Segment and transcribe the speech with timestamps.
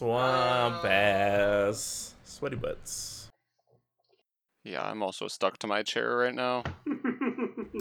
[0.00, 2.14] Swamp ass.
[2.24, 3.28] Sweaty butts.
[4.64, 6.62] Yeah, I'm also stuck to my chair right now.
[6.88, 6.94] All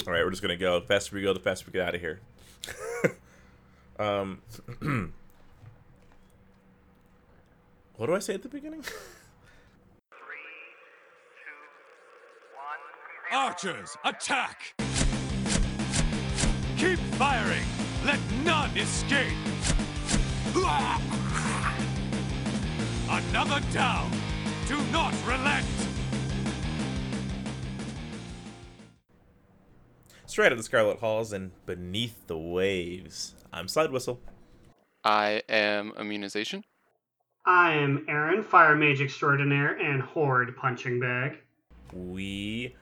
[0.05, 0.82] right, we're just gonna go.
[0.82, 2.19] The faster we go, the faster we get out of here.
[4.00, 4.42] um,
[7.95, 8.84] what do I say at the beginning?
[13.32, 14.74] Archers, attack!
[16.76, 17.64] Keep firing!
[18.04, 19.38] Let none escape!
[23.12, 24.12] Another down!
[24.68, 25.66] Do not relent!
[30.27, 33.34] Straight out of the Scarlet Halls and beneath the waves.
[33.52, 34.22] I'm Slide Whistle.
[35.04, 36.63] I am immunization.
[37.48, 41.40] I am Aaron, Fire Mage Extraordinaire and Horde Punching Bag.
[41.91, 42.76] We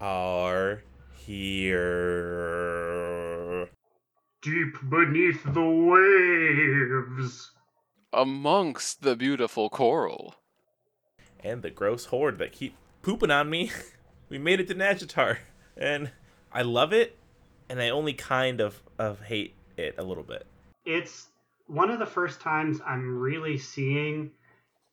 [0.00, 0.82] are
[1.18, 2.08] here.
[4.40, 5.60] Deep beneath the
[7.20, 7.50] waves.
[8.12, 10.36] Amongst the beautiful coral.
[11.42, 13.70] And the gross horde that keep pooping on me.
[14.28, 15.38] we made it to Nazjatar.
[15.76, 16.10] And
[16.52, 17.16] I love it,
[17.68, 20.46] and I only kind of, of hate it a little bit.
[20.84, 21.28] It's
[21.66, 24.32] one of the first times I'm really seeing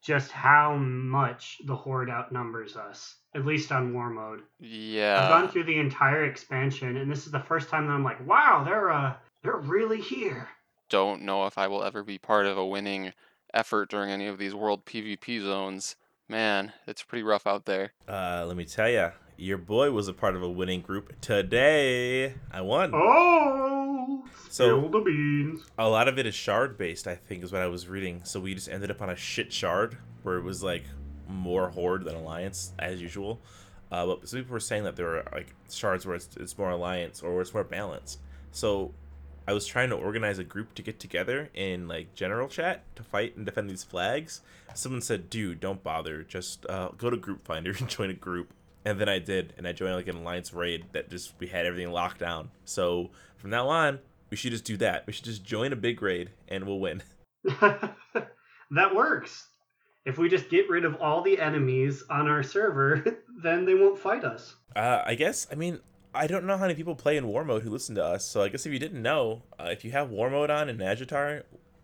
[0.04, 4.42] just how much the Horde outnumbers us, at least on War Mode.
[4.60, 5.22] Yeah.
[5.23, 8.26] I've gone through the entire expansion, and this is the first time that I'm like,
[8.26, 10.48] wow, they're uh, they're really here.
[10.90, 13.14] Don't know if I will ever be part of a winning
[13.54, 15.96] effort during any of these world PvP zones.
[16.30, 17.94] Man, it's pretty rough out there.
[18.08, 22.34] Uh, let me tell ya, your boy was a part of a winning group today.
[22.52, 22.92] I won.
[22.94, 25.62] Oh, So- spill the beans.
[25.78, 28.22] A lot of it is shard based, I think, is what I was reading.
[28.24, 30.84] So we just ended up on a shit shard where it was like
[31.30, 33.42] more horde than alliance as usual.
[33.92, 36.72] Uh, but some people were saying that there were like shards where it's, it's more
[36.72, 38.20] alliance or where it's more balanced.
[38.52, 38.94] So
[39.48, 43.03] I was trying to organize a group to get together in like general chat to
[43.03, 44.42] fight and defend these flags.
[44.73, 46.23] Someone said, "Dude, don't bother.
[46.23, 49.67] Just uh, go to Group Finder and join a group." And then I did, and
[49.67, 52.52] I joined like an alliance raid that just we had everything locked down.
[52.66, 53.99] So from now on,
[54.30, 55.05] we should just do that.
[55.08, 57.04] We should just join a big raid and we'll win.
[57.60, 59.48] that works.
[60.05, 63.99] If we just get rid of all the enemies on our server, then they won't
[63.99, 64.55] fight us.
[64.76, 65.48] Uh, I guess.
[65.52, 65.80] I mean,
[66.17, 68.26] I don't know how many people play in war mode who listen to us.
[68.26, 70.78] So I guess if you didn't know, uh, if you have war mode on in
[70.78, 71.44] Agitar,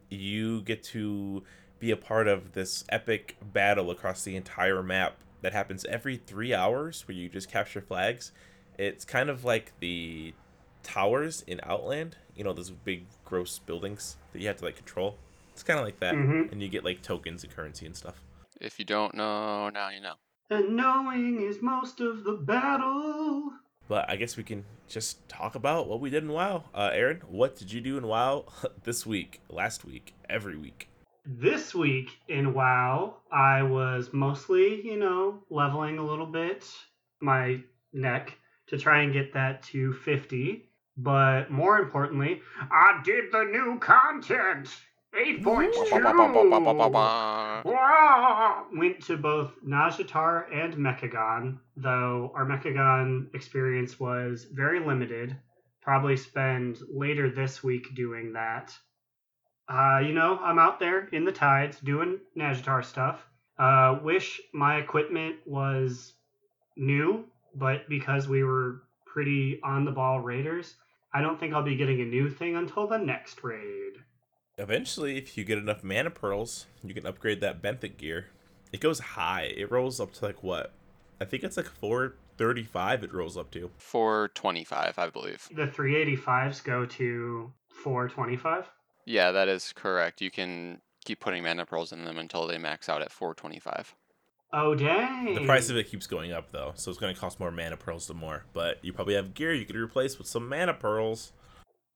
[0.09, 1.43] you get to
[1.79, 6.53] be a part of this epic battle across the entire map that happens every three
[6.53, 8.31] hours, where you just capture flags.
[8.77, 10.33] It's kind of like the
[10.81, 12.17] towers in Outland.
[12.35, 15.17] You know, those big gross buildings that you have to like control.
[15.51, 16.51] It's kind of like that, Mhm.
[16.51, 18.23] and you get like tokens and currency and stuff.
[18.59, 20.15] If you don't know, now you know.
[20.49, 23.51] And knowing is most of the battle.
[23.87, 26.63] But I guess we can just talk about what we did in WoW.
[26.73, 28.45] Uh, Aaron, what did you do in WoW
[28.83, 30.87] this week, last week, every week?
[31.25, 36.65] This week in WoW, I was mostly, you know, leveling a little bit
[37.21, 37.59] my
[37.93, 40.69] neck to try and get that to 50.
[40.97, 44.69] But more importantly, I did the new content.
[45.15, 45.43] 8.2.
[47.65, 48.63] Wah!
[48.73, 55.35] Went to both Nazjatar and Mechagon, though our Mechagon experience was very limited.
[55.81, 58.73] Probably spend later this week doing that.
[59.67, 63.25] Uh, you know, I'm out there in the tides doing Nazjatar stuff.
[63.57, 66.13] Uh, wish my equipment was
[66.75, 67.25] new,
[67.55, 70.75] but because we were pretty on the ball raiders,
[71.13, 73.93] I don't think I'll be getting a new thing until the next raid.
[74.57, 78.27] Eventually, if you get enough mana pearls, you can upgrade that benthic gear.
[78.71, 79.53] It goes high.
[79.55, 80.73] It rolls up to like what?
[81.21, 83.71] I think it's like 435 it rolls up to.
[83.77, 85.47] 425, I believe.
[85.53, 87.51] The 385s go to
[87.83, 88.69] 425.
[89.05, 90.21] Yeah, that is correct.
[90.21, 93.95] You can keep putting mana pearls in them until they max out at 425.
[94.55, 95.33] Oh dang!
[95.33, 97.75] The price of it keeps going up though, so it's going to cost more mana
[97.75, 98.45] pearls the more.
[98.53, 101.31] But you probably have gear you could replace with some mana pearls.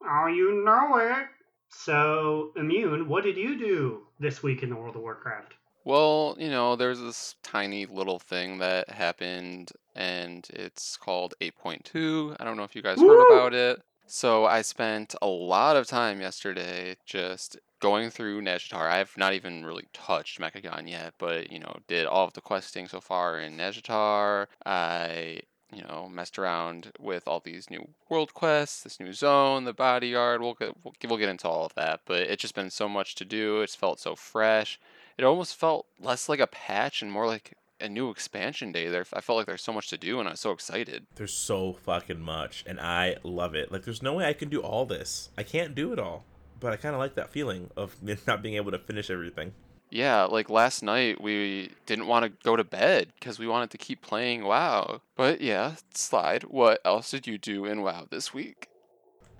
[0.03, 1.27] Oh, you know it.
[1.69, 5.53] So, Immune, what did you do this week in the World of Warcraft?
[5.87, 12.35] Well, you know, there's this tiny little thing that happened, and it's called 8.2.
[12.37, 13.31] I don't know if you guys heard Woo!
[13.31, 13.81] about it.
[14.05, 18.91] So I spent a lot of time yesterday just going through Nazjatar.
[18.91, 22.89] I've not even really touched Mechagon yet, but, you know, did all of the questing
[22.89, 24.47] so far in Nazjatar.
[24.65, 25.39] I
[25.73, 30.41] you know, messed around with all these new world quests, this new zone, the bodyguard.
[30.41, 33.15] We'll get we'll, we'll get into all of that, but it's just been so much
[33.15, 33.61] to do.
[33.61, 34.79] It's felt so fresh.
[35.17, 38.87] It almost felt less like a patch and more like a new expansion day.
[38.87, 41.07] There, I felt like there's so much to do, and I was so excited.
[41.15, 43.71] There's so fucking much, and I love it.
[43.71, 45.29] Like, there's no way I can do all this.
[45.37, 46.25] I can't do it all,
[46.59, 47.95] but I kind of like that feeling of
[48.27, 49.53] not being able to finish everything.
[49.89, 53.77] Yeah, like last night we didn't want to go to bed because we wanted to
[53.77, 55.01] keep playing WoW.
[55.15, 56.43] But yeah, slide.
[56.43, 58.67] What else did you do in WoW this week?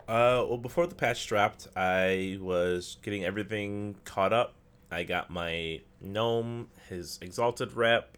[0.08, 4.54] Uh, well, before the patch dropped, I was getting everything caught up.
[4.92, 8.18] I got my gnome, his exalted rep.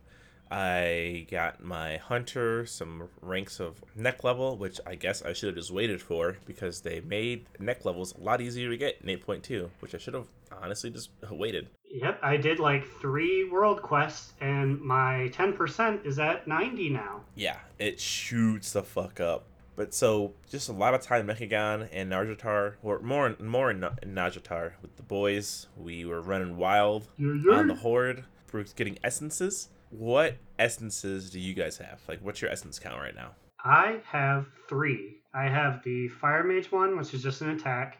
[0.52, 5.56] I got my hunter, some ranks of neck level, which I guess I should have
[5.56, 9.70] just waited for because they made neck levels a lot easier to get in 8.2,
[9.80, 11.68] which I should have honestly just waited.
[11.92, 17.22] Yep, I did like three world quests, and my 10% is at 90 now.
[17.36, 19.46] Yeah, it shoots the fuck up.
[19.80, 24.74] But so, just a lot of time Mechagon and Nazjatar, or more more in, Nazjatar
[24.82, 25.68] with the boys.
[25.78, 27.54] We were running wild Yeah, yeah.
[27.60, 28.26] on the horde.
[28.52, 29.70] We're getting essences.
[29.90, 32.02] What essences do you guys have?
[32.10, 33.30] Like, what's your essence count right now?
[33.64, 35.22] I have three.
[35.34, 38.00] I have the Fire Mage one, which is just an attack,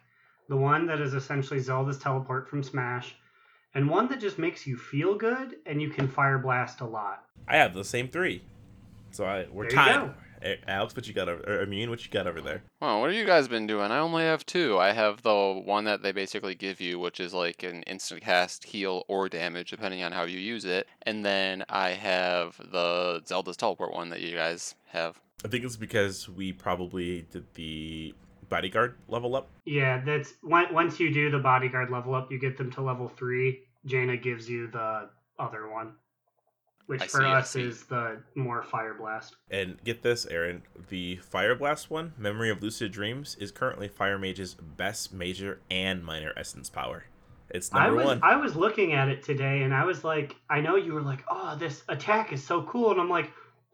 [0.50, 3.16] the one that is essentially Zelda's teleport from Smash,
[3.74, 7.24] and one that just makes you feel good and you can Fire Blast a lot.
[7.48, 8.44] I have the same three.
[9.12, 10.14] So I we're There you tied.
[10.42, 10.48] Go.
[10.48, 11.42] Eh, Alex, what you got over?
[11.48, 12.64] Or Immune, what you got over there?
[12.82, 13.92] Well, what have you guys been doing?
[13.92, 14.78] I only have two.
[14.78, 18.66] I have the one that they basically give you, which is like an instant cast,
[18.66, 20.88] heal, or damage, depending on how you use it.
[21.04, 25.20] And then I have the Zelda's teleport one that you guys have.
[25.44, 28.14] I think it's because we probably did the
[28.50, 29.50] bodyguard level up.
[29.66, 33.62] Yeah, that's once you do the bodyguard level up, you get them to level three.
[33.86, 35.94] Jaina gives you the other one,
[36.90, 37.62] which I for see, us see.
[37.62, 39.36] is the more Fire Blast.
[39.52, 44.18] And get this, Aaron, the Fire Blast one, Memory of Lucid Dreams, is currently Fire
[44.18, 47.04] Mage's best major and minor essence power.
[47.52, 48.20] It's I number was one.
[48.24, 51.24] I was looking at it today, and I was like, I know you were like,
[51.30, 53.32] oh, this attack is so cool, and I'm like,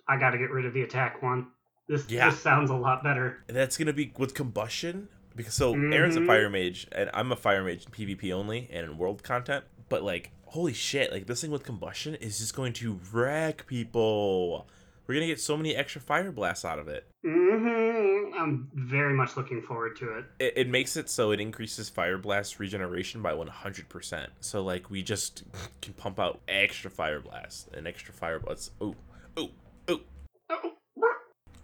[0.09, 1.47] I got to get rid of the attack one.
[1.87, 2.29] This Yeah.
[2.29, 3.43] this sounds a lot better.
[3.47, 6.25] And that's gonna be with combustion because so Aaron's a Mhm.
[6.27, 9.65] fire mage and I'm a fire mage in PvP only and in world content.
[9.87, 11.11] But like, holy shit!
[11.11, 14.65] Like this thing with combustion is just going to wreck people.
[15.05, 17.05] We're gonna get so many extra fire blasts out of it.
[17.25, 18.33] Mm-hmm.
[18.33, 20.25] I'm very much looking forward to it.
[20.39, 24.27] It, it makes it so it increases fire blast regeneration by 100%.
[24.39, 25.43] So like we just
[25.81, 28.71] can pump out extra fire blasts and extra fire blasts.
[28.81, 28.95] Ooh,
[29.37, 29.51] ooh,
[29.89, 30.01] ooh.
[30.49, 30.71] Oh,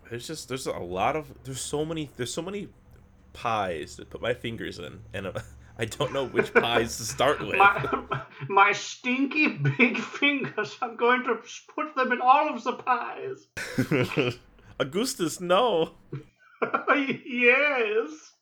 [0.10, 2.68] There's just there's a lot of there's so many there's so many
[3.32, 5.32] pies to put my fingers in, and
[5.82, 7.58] I don't know which pies to start with.
[7.58, 10.78] my, my stinky big fingers.
[10.80, 11.40] I'm going to
[11.74, 13.48] put them in all of the pies.
[14.80, 15.94] Augustus, no.
[16.96, 18.34] yes.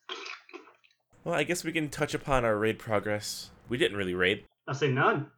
[1.23, 3.51] Well, I guess we can touch upon our raid progress.
[3.69, 5.31] We didn't really raid, I'll say none.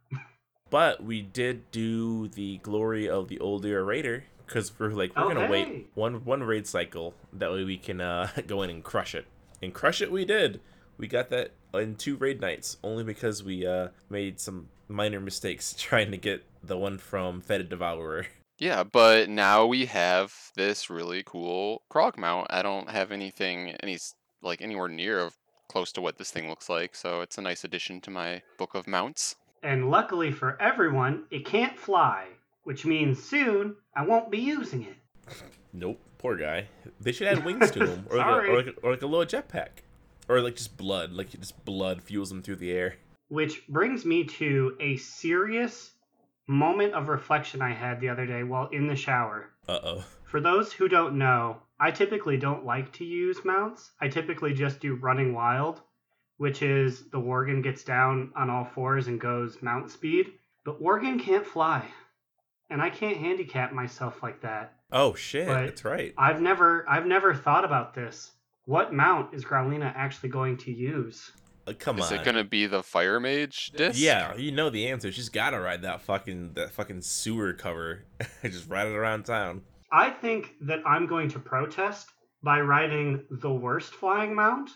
[0.71, 5.51] but we did do the glory of the Uldir raider because we're like we're gonna
[5.51, 9.27] wait one one raid cycle that way we can uh, go in and crush it.
[9.62, 10.62] And crush it, we did.
[10.98, 15.74] We got that in two raid nights only because we uh, made some minor mistakes
[15.78, 18.28] trying to get the one from Fetid Devourer.
[18.58, 22.48] Yeah, but now we have this really cool Crawg mount.
[22.52, 23.98] I don't have anything any
[24.44, 25.34] like anywhere near of
[25.68, 28.76] close to what this thing looks like, so it's a nice addition to my book
[28.76, 29.36] of mounts.
[29.64, 32.28] And luckily for everyone, it can't fly,
[32.64, 34.96] which means soon I won't be using it.
[35.74, 36.68] Nope, poor guy.
[37.00, 39.08] They should add wings to him, or, like a, or, like a, or like a
[39.08, 39.70] little jetpack,
[40.31, 42.95] or like just blood, like just blood fuels them through the air.
[43.28, 45.92] Which brings me to a serious
[46.48, 49.50] moment of reflection I had the other day while in the shower.
[49.67, 50.03] Uh oh.
[50.24, 53.91] For those who don't know, I typically don't like to use mounts.
[54.00, 55.82] I typically just do running wild,
[56.38, 60.27] which is the Worgen gets down on all fours and goes mount speed.
[60.63, 61.86] But Worgen can't fly.
[62.70, 64.75] And I can't handicap myself like that.
[64.94, 66.13] Oh shit, But- that's right.
[66.17, 68.32] I've never I've never thought about this.
[68.65, 71.32] What mount is Growlina actually going to use?
[71.68, 72.20] Uh, come Is on.
[72.20, 74.00] it gonna be the Fire Mage disc?
[74.00, 75.12] Yeah, you know the answer.
[75.12, 78.06] She's gotta ride that fucking that fucking sewer cover.
[78.44, 79.62] just ride it around town.
[79.91, 82.10] I think that I'm going to protest
[82.44, 84.70] by riding the worst flying mount.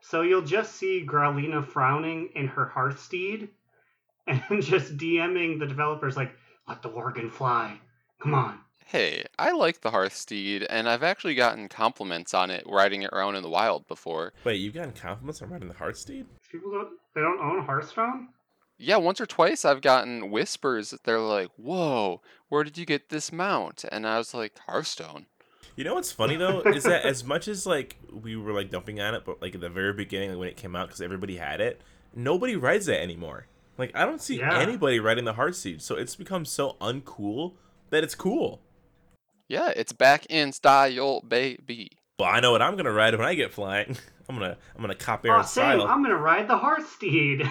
[0.00, 3.48] So you'll just see Growlina frowning in her Hearthsteed
[4.26, 6.32] and just DMing the developers like,
[6.68, 7.78] let the Worgen fly.
[8.20, 8.58] Come on.
[8.86, 13.36] Hey, I like the Hearthsteed, and I've actually gotten compliments on it riding it around
[13.36, 14.32] in the wild before.
[14.44, 16.26] Wait, you've gotten compliments on riding the Hearthsteed?
[16.50, 18.28] People don't they don't own Hearthstone?
[18.78, 23.08] Yeah, once or twice I've gotten whispers that they're like, "Whoa, where did you get
[23.08, 25.26] this mount?" And I was like, "Hearthstone."
[25.76, 29.00] You know what's funny though is that as much as like we were like dumping
[29.00, 31.36] on it, but like at the very beginning like, when it came out because everybody
[31.36, 31.80] had it,
[32.14, 33.46] nobody rides it anymore.
[33.78, 34.58] Like I don't see Yeah.
[34.58, 37.52] anybody riding the Hearthsteed, so it's become so uncool
[37.90, 38.60] that it's cool.
[39.52, 41.90] Yeah, it's back in style, baby.
[42.16, 43.98] But I know what I'm gonna ride when I get flying.
[44.30, 45.88] I'm gonna I'm gonna cop Oh, Aaron's Sam, style.
[45.88, 47.42] I'm gonna ride the Hearthsteed.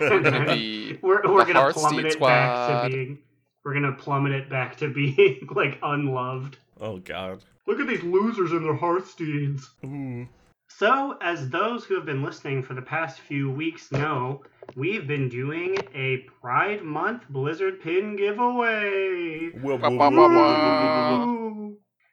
[0.00, 0.20] We're
[1.02, 2.28] we're we're the gonna Hearthsteed plummet it squad.
[2.28, 3.18] back to being.
[3.62, 6.56] We're gonna plummet it back to being like unloved.
[6.80, 7.44] Oh God.
[7.66, 9.68] Look at these losers in their Hearthsteeds.
[9.84, 10.26] Ooh.
[10.76, 14.42] So, as those who have been listening for the past few weeks know,
[14.76, 19.50] we've been doing a Pride Month Blizzard Pin giveaway.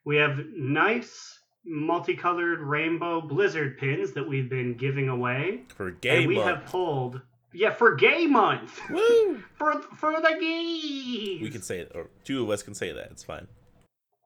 [0.03, 5.63] We have nice multicolored rainbow Blizzard pins that we've been giving away.
[5.69, 6.47] For gay and we month.
[6.47, 7.21] have pulled
[7.53, 9.41] yeah for gay month Woo!
[9.55, 11.41] for for the gays.
[11.41, 13.11] We can say it, or two of us can say that.
[13.11, 13.47] It's fine.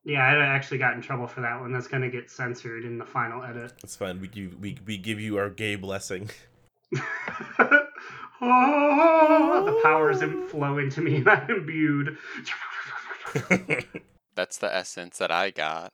[0.04, 1.72] Yeah, I actually got in trouble for that one.
[1.72, 3.74] That's gonna get censored in the final edit.
[3.82, 4.20] That's fine.
[4.20, 6.30] We give we, we give you our gay blessing.
[6.96, 7.02] oh,
[9.66, 12.18] the powers im- flow into me and I'm imbued.
[14.36, 15.94] That's the essence that I got.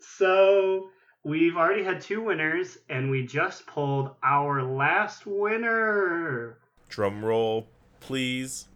[0.00, 0.90] so
[1.24, 6.58] we've already had two winners, and we just pulled our last winner.
[6.88, 7.68] Drum roll,
[8.00, 8.66] please.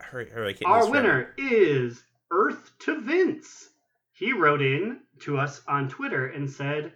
[0.00, 3.70] Hurry, hurry, I can't do Our winner is Earth to Vince.
[4.12, 6.92] He wrote in to us on Twitter and said,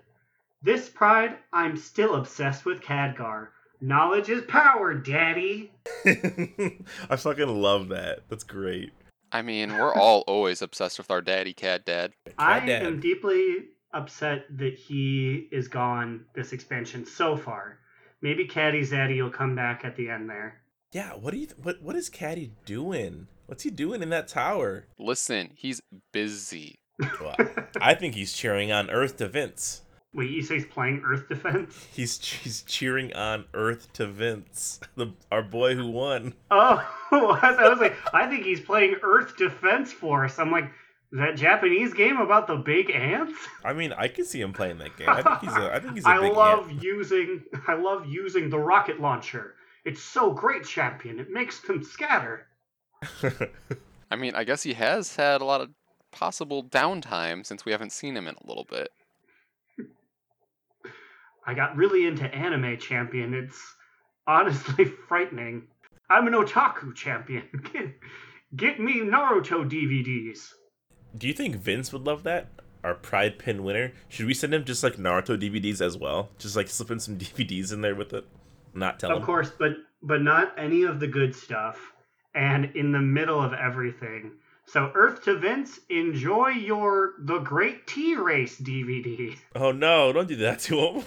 [0.62, 3.49] This pride, I'm still obsessed with Khadgar.
[3.80, 5.73] Knowledge is power, daddy.
[6.06, 8.20] I fucking love that.
[8.28, 8.92] That's great.
[9.32, 12.12] I mean, we're all always obsessed with our daddy cat dad.
[12.38, 17.80] I am deeply upset that he is gone this expansion so far.
[18.23, 20.61] Maybe Caddy Zaddy will come back at the end there.
[20.92, 23.28] Yeah, what do you th- what what is Caddy doing?
[23.46, 24.87] What's he doing in that tower?
[24.99, 25.80] Listen, he's
[26.12, 26.76] busy.
[27.20, 27.37] Well,
[27.80, 29.82] I think he's cheering on Earth to Vince.
[30.14, 31.87] Wait, you say he's playing Earth Defense?
[31.92, 36.32] He's he's cheering on Earth to Vince, the our boy who won.
[36.50, 40.38] Oh, I was like, I think he's playing Earth Defense Force.
[40.38, 40.70] I'm like,
[41.12, 43.34] that Japanese game about the big ants?
[43.64, 45.08] I mean, I can see him playing that game.
[45.08, 48.50] I think he's a I think he's a I big love using I love using
[48.50, 49.54] the rocket launcher.
[49.84, 51.20] It's so great, champion.
[51.20, 52.48] It makes them scatter.
[54.10, 55.70] I mean, I guess he has had a lot of
[56.10, 58.88] possible downtime since we haven't seen him in a little bit.
[61.46, 63.32] I got really into anime, champion.
[63.34, 63.60] It's
[64.26, 65.68] honestly frightening.
[66.10, 67.48] I'm an otaku champion.
[67.72, 67.94] Get,
[68.56, 70.52] get me Naruto DVDs.
[71.16, 72.49] Do you think Vince would love that?
[72.85, 73.92] Our Pride Pin winner.
[74.08, 76.28] Should we send him just like Naruto DVDs as well?
[76.38, 78.25] Just like slip in some DVDs in there with it.
[78.75, 79.25] Not tell Of him.
[79.25, 81.92] course, but but not any of the good stuff.
[82.35, 84.32] And in the middle of everything.
[84.66, 89.37] So Earth to Vince, enjoy your The Great T Race DVD.
[89.54, 90.12] Oh no!
[90.12, 91.04] Don't do that to him.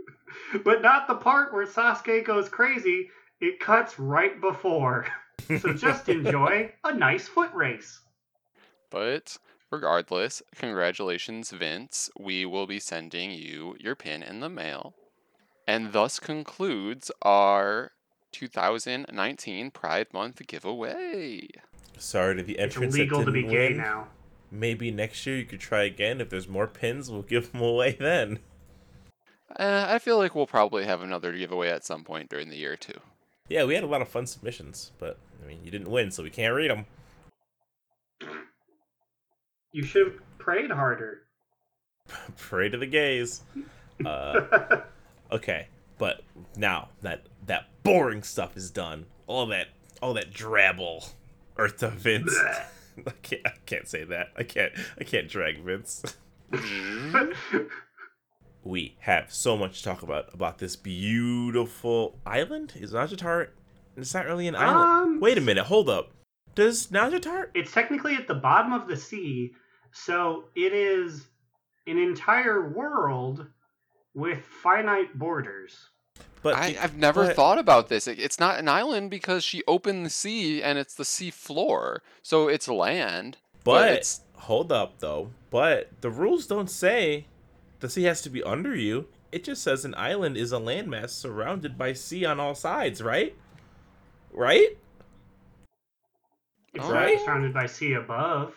[0.64, 3.08] but not the part where Sasuke goes crazy.
[3.40, 5.06] It cuts right before.
[5.60, 8.00] So just enjoy a nice foot race.
[8.90, 9.38] But
[9.70, 12.10] regardless, congratulations, Vince.
[12.18, 14.94] We will be sending you your pin in the mail.
[15.66, 17.92] And thus concludes our
[18.32, 21.48] 2019 Pride Month giveaway.
[21.98, 22.94] Sorry to the It's entrance.
[22.94, 23.76] that illegal to be didn't gay win.
[23.78, 24.08] now.
[24.50, 26.20] Maybe next year you could try again.
[26.20, 28.38] If there's more pins, we'll give them away then.
[29.58, 32.76] Uh, I feel like we'll probably have another giveaway at some point during the year,
[32.76, 33.00] too.
[33.48, 36.22] Yeah, we had a lot of fun submissions, but I mean, you didn't win, so
[36.22, 36.86] we can't read them.
[39.76, 41.24] You should have prayed harder.
[42.38, 43.42] Pray to the gays.
[44.02, 44.40] Uh,
[45.30, 45.68] okay,
[45.98, 46.22] but
[46.56, 49.66] now that that boring stuff is done, all that
[50.00, 51.10] all that drabble,
[51.58, 52.34] Earth to Vince.
[53.06, 54.28] I can't I can't say that.
[54.34, 56.02] I can't I can't drag Vince.
[58.64, 62.72] we have so much to talk about about this beautiful island.
[62.76, 63.48] Is Nazjatar?
[63.94, 64.78] It's not really an island.
[64.78, 65.66] Um, Wait a minute.
[65.66, 66.12] Hold up.
[66.54, 67.48] Does Nazjatar?
[67.52, 69.52] it's technically at the bottom of the sea,
[70.04, 71.26] so it is
[71.86, 73.46] an entire world
[74.14, 75.76] with finite borders.
[76.42, 78.06] But I, the- I've never but- thought about this.
[78.06, 82.02] It- It's not an island because she opened the sea and it's the sea floor.
[82.22, 83.38] So it's land.
[83.64, 85.30] But it's- hold up though.
[85.50, 87.26] But the rules don't say
[87.80, 89.08] the sea has to be under you.
[89.32, 93.34] It just says an island is a landmass surrounded by sea on all sides, right?
[94.32, 94.78] Right?
[96.74, 97.16] It's Alright.
[97.16, 98.54] not surrounded by sea above.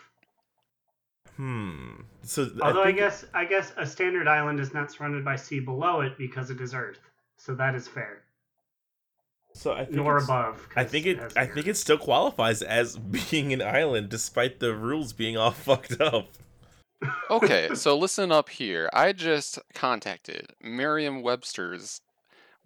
[1.40, 2.02] Hmm.
[2.22, 5.58] So Although I, think- guess I guess a standard island is not surrounded by sea
[5.60, 6.98] below it because it is Earth.
[7.38, 8.24] So that is fair.
[9.54, 9.72] so.
[9.72, 10.68] I think Nor it's- above.
[10.76, 11.18] I 'cause think it.
[11.18, 12.96] has I think it still qualifies as
[13.30, 16.28] being an island, despite the rules being all fucked up.
[17.30, 18.90] Okay, so listen up here.
[18.92, 22.02] I just contacted Merriam Webster's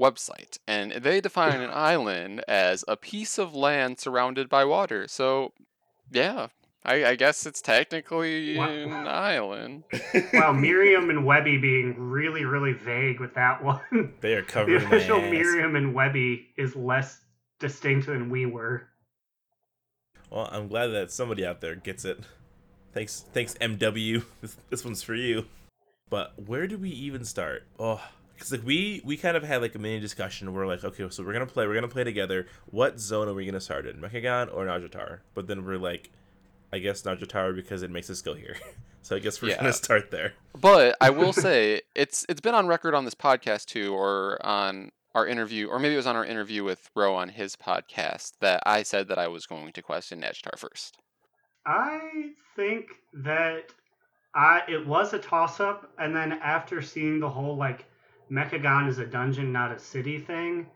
[0.01, 5.07] website, and they define an island as a piece of land surrounded by water.
[5.07, 5.53] So,
[6.11, 6.49] yeah,
[6.85, 8.69] I, I guess it's technically Wow.
[8.69, 9.85] an island.
[10.35, 13.81] Wow, Miriam and Webby being really, really vague with that one.
[14.21, 15.31] They are the covered in my official ass.
[15.31, 17.21] Miriam and Webby is less
[17.59, 18.89] distinct than we were.
[20.31, 22.21] Well, I'm glad that somebody out there gets it.
[22.93, 24.23] Thanks, thanks, MW.
[24.41, 25.47] This, this one's for you.
[26.11, 27.65] But where do we even start?
[27.79, 28.03] Oh,
[28.35, 30.53] because like we we kind of had like a mini discussion.
[30.53, 31.67] We're like, okay, so we're gonna play.
[31.67, 32.47] We're gonna play together.
[32.67, 35.21] What zone are we gonna start in, Mechagon or Nazjatar?
[35.35, 36.11] But then we're like,
[36.75, 38.57] I guess Nazjatar because it makes us go here.
[39.03, 39.59] so I guess we're Yeah.
[39.61, 40.33] gonna start there.
[40.61, 44.91] But I will say it's it's been on record on this podcast too, or on
[45.15, 48.61] our interview, or maybe it was on our interview with Ro on his podcast that
[48.67, 50.99] I said that I was going to question Nazjatar first.
[51.65, 52.87] I think
[53.23, 53.67] that
[54.35, 57.85] I it was a toss up, and then after seeing the whole like
[58.33, 60.67] Mechagon is a dungeon, not a city thing,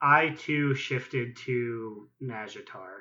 [0.00, 3.00] I too shifted to Nazjatar.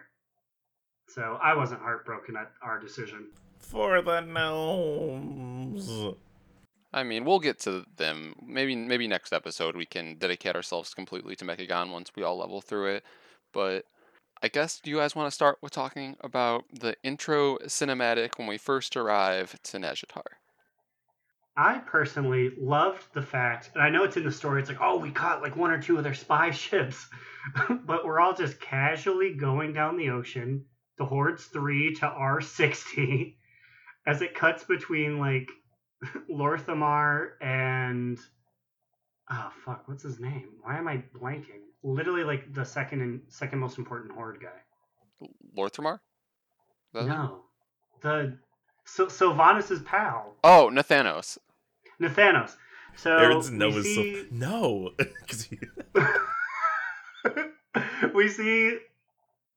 [1.07, 3.27] So I wasn't heartbroken at our decision.
[3.59, 5.89] For the gnomes.
[6.93, 8.35] I mean, we'll get to them.
[8.45, 12.61] Maybe maybe next episode we can dedicate ourselves completely to Mechagon once we all level
[12.61, 13.03] through it.
[13.53, 13.85] But
[14.41, 18.47] I guess do you guys want to start with talking about the intro cinematic when
[18.47, 20.37] we first arrive to Nazjatar?
[21.57, 24.97] I personally loved the fact, and I know it's in the story, it's like, oh,
[24.97, 27.07] we caught like one or two of their spy ships,
[27.67, 30.63] but we're all just casually going down the ocean,
[30.97, 33.35] the Hordes 3 to R60,
[34.07, 35.47] as it cuts between like
[36.31, 38.19] Lor'themar and.
[39.29, 40.49] Oh, fuck, what's his name?
[40.61, 41.61] Why am I blanking?
[41.83, 45.27] Literally, like the second and second most important Horde guy.
[45.57, 45.95] Lor'themar?
[45.95, 45.99] Is
[46.93, 47.05] that?
[47.07, 47.41] No.
[48.01, 48.37] The.
[48.85, 51.37] So, Sylvanas' pal, Oh, Nathanos.
[52.01, 52.55] Nathanos.
[52.95, 54.91] So Aaron's we no is see, so no.
[55.27, 55.59] 'Cause he-
[58.13, 58.77] we see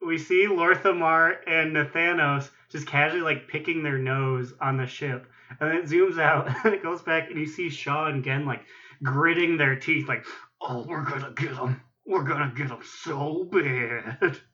[0.01, 5.27] we see Lor'themar and Nathanos just casually like picking their nose on the ship,
[5.61, 8.47] and then it zooms out and it goes back, and you see Shaw and Genn
[8.47, 8.65] like
[9.03, 10.25] gritting their teeth, like,
[10.61, 14.39] "Oh, we're gonna get them, we're gonna get them so bad."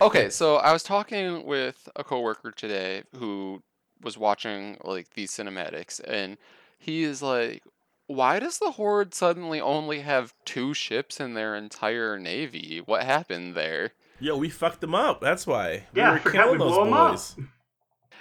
[0.00, 3.62] Okay, so I was talking with a coworker today who
[4.02, 6.38] was watching like these cinematics, and
[6.78, 7.62] he is like,
[8.08, 12.82] "Why does the Horde suddenly only have two ships in their entire navy?
[12.84, 15.20] What happened there?" Yo, we fucked them up.
[15.20, 15.84] That's why.
[15.94, 17.10] Yeah, we were forgot we killing those blew 'em up.
[17.12, 17.36] boys.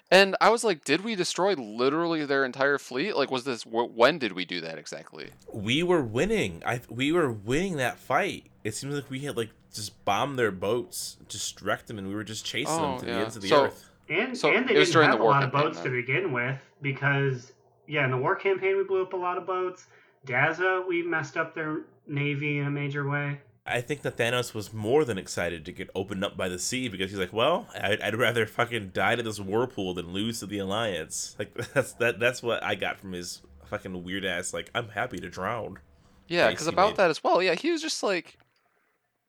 [0.09, 3.15] And I was like, "Did we destroy literally their entire fleet?
[3.15, 6.61] Like, was this wh- when did we do that exactly?" We were winning.
[6.65, 8.47] I we were winning that fight.
[8.63, 12.15] It seems like we had like just bombed their boats, just wrecked them, and we
[12.15, 13.89] were just chasing Oh, them to the ends of the So- earth.
[14.09, 15.81] And So, and they it was didn't have the a war lot of campaign, boats
[15.83, 17.53] to begin with because
[17.87, 19.87] yeah, in the war campaign we blew up a lot of boats.
[20.27, 23.39] Daza, we messed up their navy in a major way.
[23.65, 26.87] I think that Thanos was more than excited to get opened up by the sea
[26.87, 30.47] because he's like, well, I'd, I'd rather fucking die to this whirlpool than lose to
[30.47, 31.35] the Alliance.
[31.39, 34.53] Like that's that that's what I got from his fucking weird ass.
[34.53, 35.79] Like I'm happy to drown.
[36.27, 36.97] Yeah, because about made.
[36.97, 37.41] that as well.
[37.41, 38.37] Yeah, he was just like,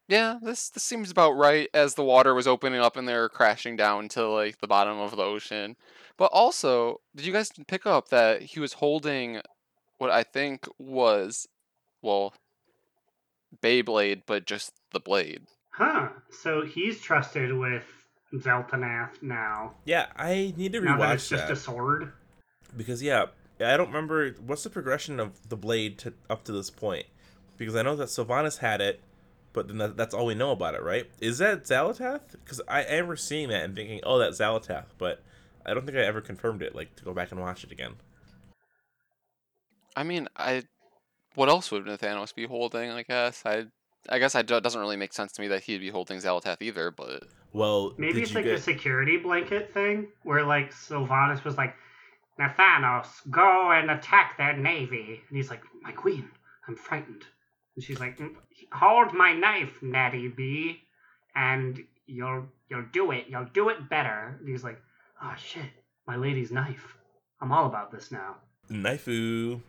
[0.09, 3.29] yeah, this this seems about right as the water was opening up and they were
[3.29, 5.77] crashing down to like the bottom of the ocean.
[6.17, 9.41] But also, did you guys pick up that he was holding
[9.99, 11.47] what I think was,
[12.03, 12.35] well,
[13.63, 15.43] Beyblade, but just the blade.
[15.71, 16.09] Huh.
[16.31, 17.85] So he's trusted with
[18.35, 19.75] Zeltanath now.
[19.85, 22.13] Yeah, I need to Now that it's rewatch just that a sword.
[22.77, 23.27] because yeah,
[23.61, 27.07] I don't remember what's the progression of the blade to up to this point
[27.59, 29.01] because I know that Sylvanas had it,
[29.53, 31.07] but then that, that's all we know about it, right?
[31.21, 32.33] Is that Xal'atath?
[32.33, 35.23] Because I I remember seeing that and thinking, oh, that's Xal'atath, but
[35.65, 36.75] I don't think I ever confirmed it.
[36.75, 37.95] Like to go back and watch it again.
[39.95, 40.63] I mean, I,
[41.35, 42.91] what else would Nathanos be holding?
[42.91, 43.65] I guess I,
[44.09, 46.61] I guess I, it doesn't really make sense to me that he'd be holding Xal'atath
[46.61, 46.91] either.
[46.91, 48.59] But Well, Maybe it's like get?
[48.59, 51.75] a security blanket thing where like Sylvanas was like,
[52.41, 55.21] Nathanos, go and attack their navy.
[55.29, 56.29] And he's like, My queen,
[56.67, 57.25] I'm frightened.
[57.77, 58.35] And she's like, "Mm,
[58.73, 60.81] Hold my knife, Natty B,
[61.35, 63.27] and you'll you'll do it.
[63.29, 64.37] You'll do it better.
[64.39, 64.81] And he's like,
[65.23, 65.71] Oh shit,
[66.07, 66.97] my lady's knife.
[67.41, 68.37] I'm all about this now.
[68.71, 69.61] Knifeu.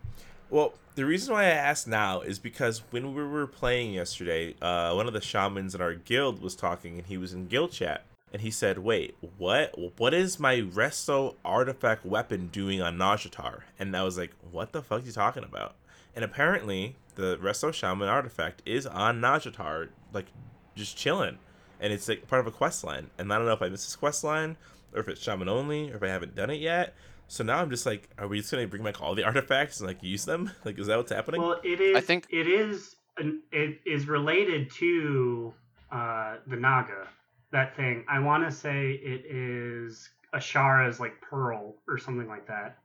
[0.54, 4.94] Well, the reason why I asked now is because when we were playing yesterday, uh,
[4.94, 8.06] one of the shamans in our guild was talking, and he was in guild chat,
[8.32, 9.74] and he said, "Wait, what?
[9.98, 14.84] What is my resto artifact weapon doing on Nazjatar?" And I was like, "What the
[14.84, 15.74] fuck are you talking about?"
[16.16, 20.28] And apparently, the resto shaman artifact is on Nazjatar, like
[20.76, 21.40] just chilling,
[21.80, 23.10] and it's like part of a quest line.
[23.18, 24.58] And I don't know if I missed this quest line,
[24.94, 26.94] or if it's shaman only, or if I haven't done it yet.
[27.28, 29.88] So now I'm just like, are we just gonna bring back all the artifacts and
[29.88, 30.52] like use them?
[30.66, 31.42] Like, is that what's happening?
[31.42, 31.96] Well, it is.
[31.96, 35.54] I think- it is an, it is related to
[35.92, 37.08] uh, the Naga.
[37.52, 38.04] That thing.
[38.10, 42.78] I want to say it is Azshara's like pearl or something like that.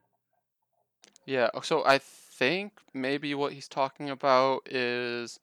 [1.25, 5.41] Yeah, so I think maybe what he's talking about is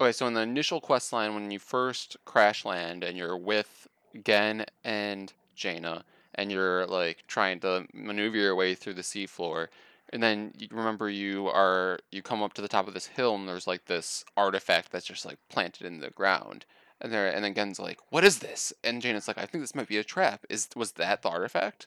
[0.00, 3.86] okay, so in the initial quest line when you first crash land and you're with
[4.24, 9.68] Genn and Jaina and you're like trying to maneuver your way through the seafloor
[10.12, 13.34] and then you remember you are you come up to the top of this hill
[13.34, 16.64] and there's like this artifact that's just like planted in the ground
[17.00, 19.74] and there and then Genn's like what is this and Jaina's like I think this
[19.74, 21.86] might be a trap is was that the artifact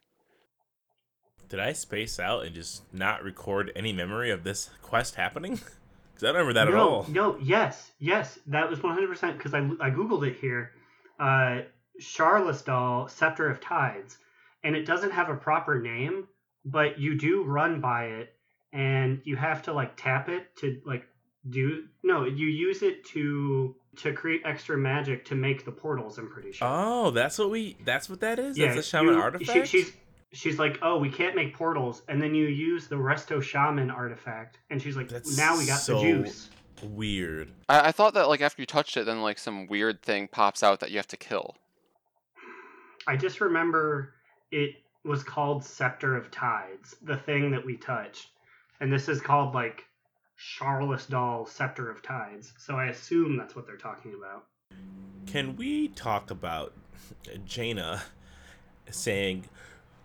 [1.49, 5.59] Did I space out and just not record any memory of this quest happening?
[6.15, 7.05] Because I don't remember that no, at all.
[7.09, 10.71] No, yes, yes, that was 100% because I, I googled it here.
[11.19, 11.63] Uh,
[11.99, 14.17] Sharas'dal, Scepter of Tides,
[14.65, 16.27] and it doesn't have a proper name,
[16.65, 18.33] but you do run by it,
[18.73, 21.05] and you have to like tap it to like
[21.49, 26.17] do no, you use it to to create extra magic to make the portals.
[26.17, 26.67] I'm pretty sure.
[26.69, 27.77] Oh, that's what we.
[27.85, 28.57] That's what that is.
[28.57, 29.67] yeah, that's a shaman you- artifact.
[29.69, 29.93] She, she's
[30.33, 34.57] she's like, oh, we can't make portals, and then you use the Resto Shaman artifact,
[34.71, 36.49] and she's like, That's now we got so- the juice.
[36.83, 37.51] Weird.
[37.69, 40.61] I, I thought that like after you touched it then like some weird thing pops
[40.61, 41.55] out that you have to kill
[43.07, 44.14] I just remember
[44.55, 48.29] it was called Scepter of Tides, the thing that we touched.
[48.79, 49.83] And this is called like
[50.39, 52.53] Sharas'dal Scepter of Tides.
[52.57, 54.45] So I assume that's what they're talking about.
[55.27, 56.73] Can we talk about
[57.45, 58.03] Jaina
[58.89, 59.45] saying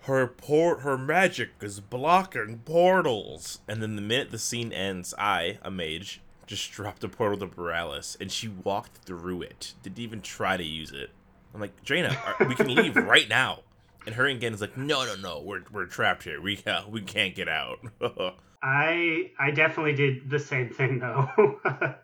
[0.02, 5.58] her port her magic is blocking portals and then the minute the scene ends, I,
[5.62, 9.74] a mage, just dropped a portal to Boralus and she walked through it.
[9.84, 11.10] Didn't even try to use it.
[11.54, 12.16] I'm like, Jaina,
[12.48, 13.60] we can leave right now.
[14.06, 16.40] And her again is like, no, no, no, we're we're trapped here.
[16.40, 17.78] We uh, we can't get out.
[18.62, 21.60] I I definitely did the same thing though.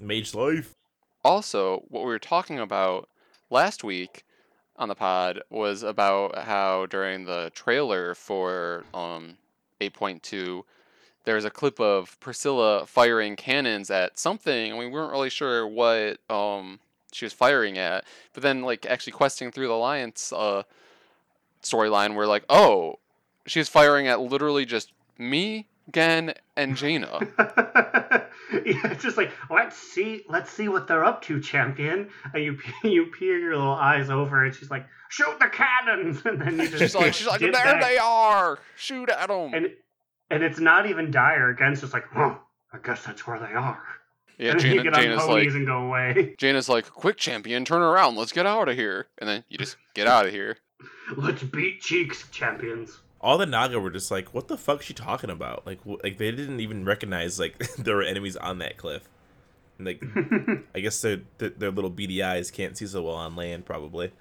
[0.00, 0.74] Mage life.
[1.24, 3.08] also what we were talking about
[3.50, 4.24] last week
[4.76, 9.36] on the pod was about how during the trailer for um
[9.80, 10.62] 8.2
[11.24, 16.18] there's a clip of Priscilla firing cannons at something and we weren't really sure what
[16.30, 16.78] um
[17.12, 20.62] she was firing at but then like actually questing through the alliance uh
[21.62, 22.98] storyline we're like oh
[23.46, 27.20] she's firing at literally just me Genn and Jaina
[28.52, 32.08] yeah, it's just like let's see let's see what they're up to, champion.
[32.32, 36.40] And you you peer your little eyes over, and she's like, shoot the cannons, and
[36.40, 37.82] then you just she's like she's like there back.
[37.82, 39.70] they are shoot at them and
[40.30, 41.54] and it's not even dire.
[41.54, 42.36] Genn's just like, huh,
[42.72, 43.82] I guess that's where they are.
[44.38, 46.34] Yeah, and then Jaina, you get on Jaina's ponies like, and go away.
[46.38, 49.08] Jaina's like, quick champion, turn around, let's get out of here.
[49.18, 50.58] And then you just get out of here.
[51.16, 53.00] Let's beat cheeks, champions.
[53.20, 56.02] all the Naga were just like, "What the fuck is she talking about?" Like, wh-
[56.04, 59.08] like they didn't even recognize like there were enemies on that cliff.
[59.78, 60.02] And, like,
[60.74, 64.12] I guess their their their little beady eyes can't see so well on land, probably.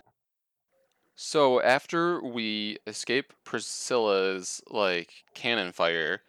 [1.15, 6.21] So after we escape Priscilla's like cannon fire,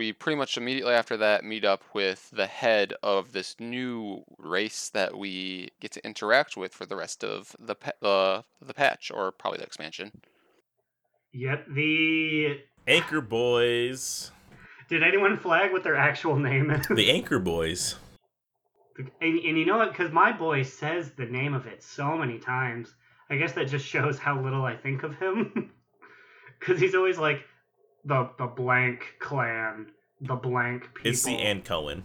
[0.00, 4.88] we pretty much immediately after that meet up with the head of this new race
[4.88, 9.10] that we get to interact with for the rest of the pa- the the patch
[9.10, 10.22] or probably the expansion.
[11.34, 11.66] Yep.
[11.74, 14.30] The Anchor Boys,
[14.88, 16.86] did anyone flag what their actual name is?
[16.86, 17.96] the Anchor Boys.
[19.20, 19.90] And, and you know what?
[19.90, 22.94] Because my boy says the name of it so many times.
[23.28, 25.72] I guess that just shows how little I think of him.
[26.58, 27.40] Because he's always like
[28.04, 29.86] the the blank clan,
[30.20, 31.10] the blank people.
[31.10, 32.04] It's the Ankoan.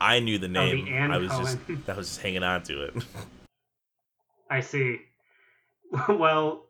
[0.00, 0.84] I knew the Oh, name.
[0.84, 1.82] the Ann I was just Cohen.
[1.88, 2.94] I was just hanging on to it.
[4.50, 4.98] I see.
[6.08, 6.66] Well,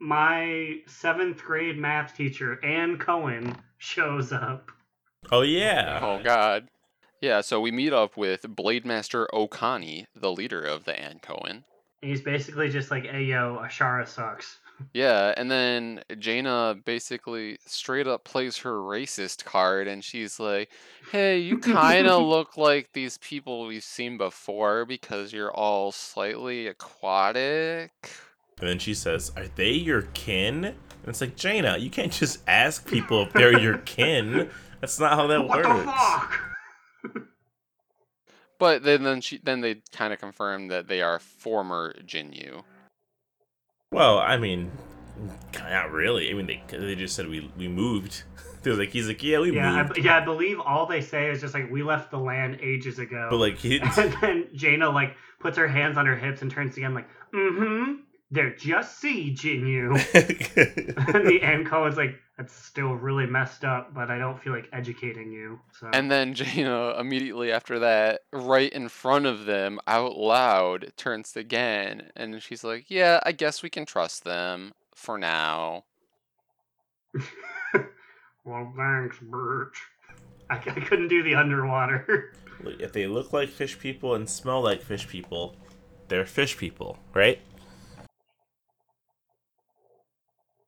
[0.00, 4.70] my seventh grade math teacher, Ann Cohen, shows up.
[5.30, 6.00] oh yeah.
[6.02, 6.68] Oh god.
[7.20, 11.50] Yeah, so we meet up with Blade Master Okani, the leader of the Ankoan.
[12.02, 14.58] And he's basically just like, hey, yo, Azshara sucks.
[14.92, 20.70] Yeah, and then Jaina basically straight up plays her racist card, and she's like,
[21.10, 26.66] "Hey, you kind of look like these people we've seen before because you're all slightly
[26.66, 27.92] aquatic."
[28.60, 30.64] And then she says, "Are they your kin?"
[31.02, 34.48] And it's like, Jaina, you can't just ask people if they're your kin.
[34.80, 35.80] That's not how that what works.
[35.80, 36.42] the fuck?
[38.58, 42.62] But then, then she then they kind of confirm that they are former Jinyu.
[43.92, 44.72] Well, I mean,
[45.54, 46.30] not really.
[46.30, 48.24] I mean, they they just said we we moved.
[48.62, 51.40] They're like, he's like, yeah, we Yeah, I, yeah, I believe all they say is
[51.40, 53.26] just like, we left the land ages ago.
[53.28, 56.76] But like, he, and then Jaina like puts her hands on her hips and turns
[56.76, 57.94] again like, mm-hmm.
[58.32, 59.90] They're just sieging you.
[61.14, 64.54] and the end call is like, that's still really messed up, but I don't feel
[64.54, 65.60] like educating you.
[65.78, 71.32] So And then Jaina immediately after that, right in front of them, out loud, turns
[71.32, 75.84] to Gan, and she's like, "Yeah, I guess we can trust them for now."
[78.44, 79.74] well, thanks, Bert.
[80.48, 82.32] I, I couldn't do the underwater.
[82.64, 85.54] If they look like fish people and smell like fish people,
[86.08, 87.38] they're fish people, right?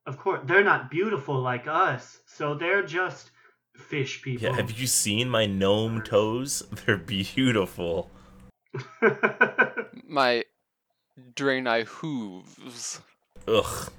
[0.07, 3.31] Of course, they're not beautiful like us, so they're just
[3.75, 4.49] fish people.
[4.49, 4.57] Yeah.
[4.57, 6.63] Have you seen my gnome toes?
[6.87, 8.11] They're beautiful.
[10.09, 10.45] My
[11.35, 13.01] Draenei hooves.
[13.47, 13.93] Ugh.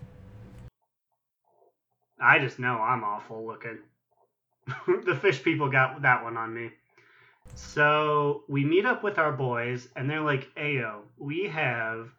[2.20, 3.80] I just know I'm awful looking.
[5.06, 6.72] the fish people got that one on me.
[7.54, 12.10] So we meet up with our boys, and they're like, Ayo, we have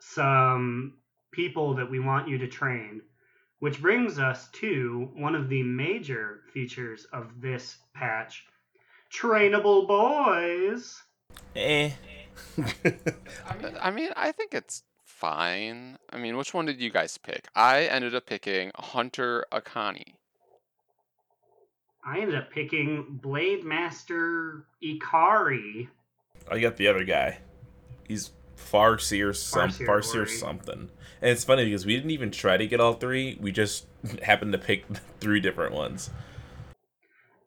[0.00, 0.94] some
[1.30, 3.02] people that we want you to train.
[3.62, 8.44] Which brings us to one of the major features of this patch
[9.08, 11.00] trainable boys.
[11.54, 11.92] Eh.
[13.80, 15.96] I mean, I think it's fine.
[16.10, 17.46] I mean, which one did you guys pick?
[17.54, 20.14] I ended up picking Hunter Akana.
[22.04, 25.86] I ended up picking Blade Master Ikari.
[26.50, 27.38] I got the other guy.
[28.08, 30.28] He's Farseer or some Farseer Farseer Ori.
[30.28, 30.90] something.
[31.20, 33.38] And it's funny because we didn't even try to get all three.
[33.40, 33.86] We just
[34.22, 34.84] happened to pick
[35.20, 36.10] three different ones.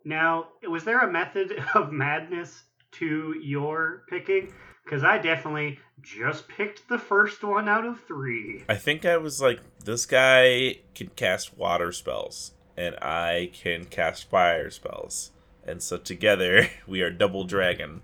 [0.04, 4.54] Now, was there a method of madness to your picking?
[4.84, 8.64] Because I definitely just picked the first one out of three.
[8.70, 14.30] I think I was like, this guy can cast water spells, and I can cast
[14.30, 15.32] fire spells.
[15.66, 18.02] And so together we are double dragon.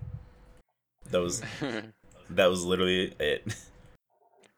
[1.10, 1.42] That was
[2.36, 3.54] that was literally it.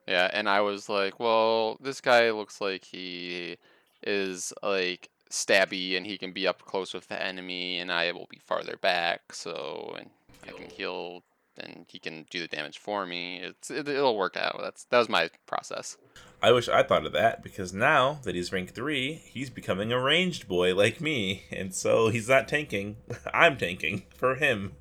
[0.06, 3.56] Yeah, and I was like, well, this guy looks like he
[4.02, 8.28] is like stabby and he can be up close with the enemy and I will
[8.28, 10.10] be farther back, so and
[10.46, 11.22] I can heal
[11.58, 13.38] and he can do the damage for me.
[13.38, 14.58] It's it, it'll work out.
[14.60, 15.96] That's that was my process.
[16.42, 20.00] I wish I thought of that because now that he's rank three, he's becoming a
[20.00, 22.96] ranged boy like me, and so he's not tanking.
[23.34, 24.72] I'm tanking for him.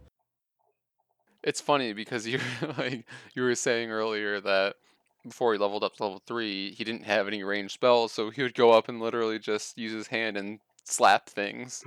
[1.44, 2.40] It's funny because you
[2.78, 4.76] like you were saying earlier that
[5.24, 8.44] before he leveled up to level three, he didn't have any ranged spells, so he
[8.44, 11.84] would go up and literally just use his hand and slap things.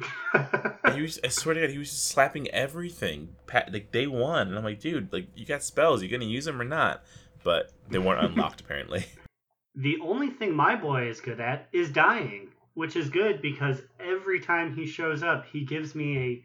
[0.95, 3.37] He was, I swear to God, he was just slapping everything.
[3.47, 6.47] Pat, like day one, and I'm like, dude, like you got spells, you gonna use
[6.47, 7.03] them or not?
[7.45, 9.07] But they weren't unlocked apparently.
[9.75, 14.41] the only thing my boy is good at is dying, which is good because every
[14.41, 16.43] time he shows up, he gives me a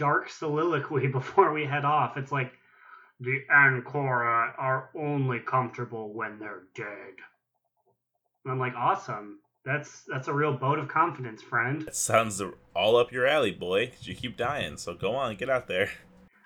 [0.00, 2.16] dark soliloquy before we head off.
[2.16, 2.52] It's like,
[3.20, 7.14] the Ankoan are only comfortable when they're dead.
[8.44, 9.40] And I'm like, awesome.
[9.66, 11.82] That's that's a real boat of confidence, friend.
[11.82, 12.40] That sounds
[12.74, 13.88] all up your alley, boy.
[13.88, 15.90] 'cause you keep dying, so go on, get out there.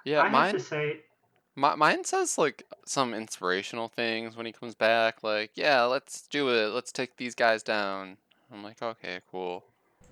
[0.05, 1.01] Yeah, I mine have to say,
[1.55, 6.49] Mi- mine says like some inspirational things when he comes back, like, yeah, let's do
[6.49, 6.71] it.
[6.75, 8.17] Let's take these guys down.
[8.53, 9.65] I'm like, okay, cool.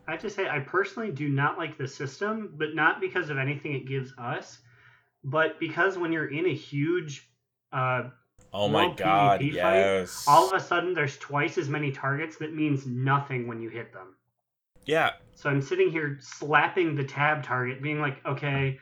[0.07, 3.38] I have to say, I personally do not like the system, but not because of
[3.38, 4.59] anything it gives us,
[5.25, 7.29] but because when you're in a huge,
[7.73, 8.05] uh,
[8.55, 10.25] Oh my god, PvP fight, yes.
[10.29, 12.37] all of a sudden there's twice as many targets.
[12.37, 14.17] That means nothing when you hit them.
[14.85, 18.79] yeah, So I'm sitting here slapping the tab target, being like, okay,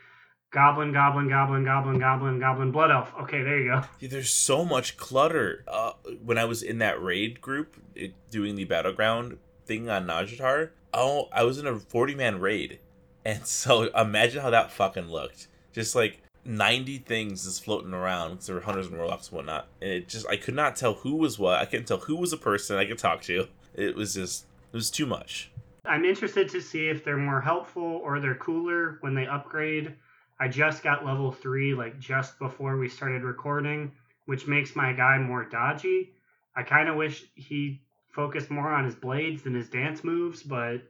[0.50, 3.12] goblin, goblin, goblin, goblin, goblin, goblin, blood elf.
[3.22, 3.82] Okay, there you go.
[4.00, 5.64] Yeah, there's so much clutter.
[5.68, 5.92] Uh,
[6.24, 11.28] when I was in that raid group it, doing the battleground thing on Nazjatar, oh,
[11.32, 12.78] I was in a 40 man raid,
[13.24, 15.48] and so imagine how that fucking looked.
[15.72, 19.68] Just like 90 things just floating around because there were hunters and warlocks and whatnot,
[19.80, 21.60] and it just I could not tell who was what.
[21.60, 23.46] I couldn't tell who was a person I could talk to.
[23.74, 25.50] It was just it was too much.
[25.84, 29.94] I'm interested to see if they're more helpful or they're cooler when they upgrade.
[30.38, 33.92] I just got level three, like just before we started recording,
[34.26, 36.12] which makes my guy more dodgy.
[36.56, 40.82] I kind of wish he focused more on his blades than his dance moves, but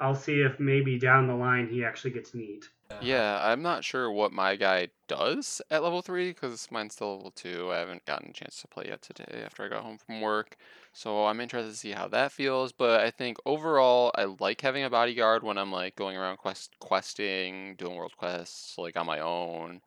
[0.00, 2.68] I'll see if maybe down the line he actually gets neat.
[3.00, 7.30] Yeah, I'm not sure what my guy does at level 3 because mine's still level
[7.30, 7.72] 2.
[7.72, 10.56] I haven't gotten a chance to play yet today after I got home from work.
[10.92, 12.72] So I'm interested to see how that feels.
[12.72, 16.78] But I think overall, I like having a bodyguard when I'm like going around quest
[16.80, 19.80] questing, doing world quests like on my own.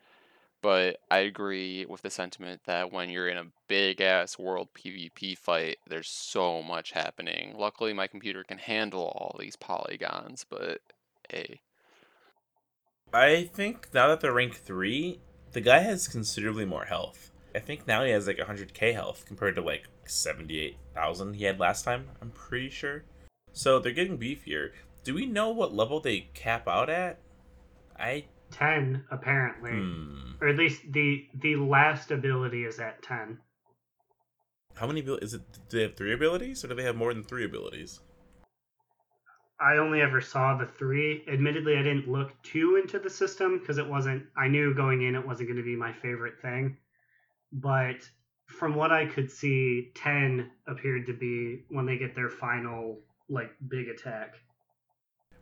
[0.65, 5.38] But I agree with the sentiment that when you're in a big ass world PvP
[5.38, 7.54] fight, there's so much happening.
[7.56, 10.82] Luckily, my computer can handle all these polygons, but
[11.30, 11.62] hey.
[13.13, 15.19] I think now that they're rank three,
[15.51, 17.30] the guy has considerably more health.
[17.54, 21.86] I think now he has like 100k health compared to like 78,000 he had last
[21.86, 23.04] time, I'm pretty sure.
[23.54, 24.71] So they're getting beefier.
[25.04, 27.19] Do we know what level they cap out at?
[27.99, 28.25] I
[28.56, 30.32] Ten apparently, hmm.
[30.39, 33.38] or at least the the last ability is at ten.
[34.76, 35.41] How many is it?
[35.70, 38.00] Do they have three abilities, or do they have more than three abilities?
[39.60, 41.26] I only ever saw the three.
[41.28, 44.24] Admittedly, I didn't look too into the system because it wasn't.
[44.38, 46.78] I knew going in it wasn't going to be my favorite thing,
[47.52, 48.10] but
[48.48, 53.52] from what I could see, ten appeared to be when they get their final like
[53.68, 54.36] big attack.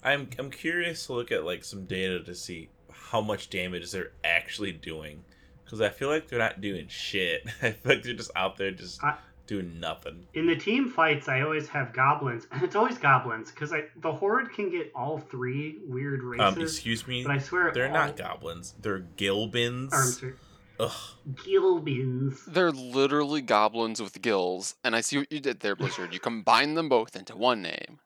[0.02, 2.70] I'm I'm curious to look at like some data to see
[3.14, 5.24] how much damage they're actually doing,
[5.64, 7.44] because I feel like they're not doing shit.
[7.62, 10.26] I feel like they're just out there just I- doing nothing.
[10.34, 14.12] In the team fights, I always have goblins, and it's always goblins because I the
[14.12, 16.58] horde can get all three weird races.
[16.58, 18.74] Um, excuse me, but I swear they're all, not goblins.
[18.82, 19.94] They're gilbins.
[19.94, 20.34] or, I'm sorry,
[20.80, 20.92] Ugh.
[21.36, 22.46] Gilbins.
[22.48, 26.14] They're literally goblins with gills, and I see what you did there, Blizzard.
[26.16, 28.00] You combine them both into one name.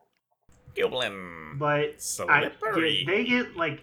[0.76, 1.58] Gilblin.
[1.58, 1.80] But
[2.30, 3.04] I, Slippery.
[3.08, 3.80] they get like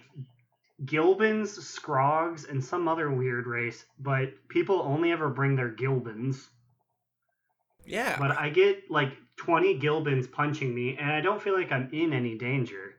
[0.83, 6.47] Gilbins, Scrogs, and some other weird race, but people only ever bring their Gilbins.
[7.85, 8.17] yeah.
[8.19, 12.13] But I get like 20 Gilbins punching me, and I don't feel like I'm in
[12.13, 12.95] any danger.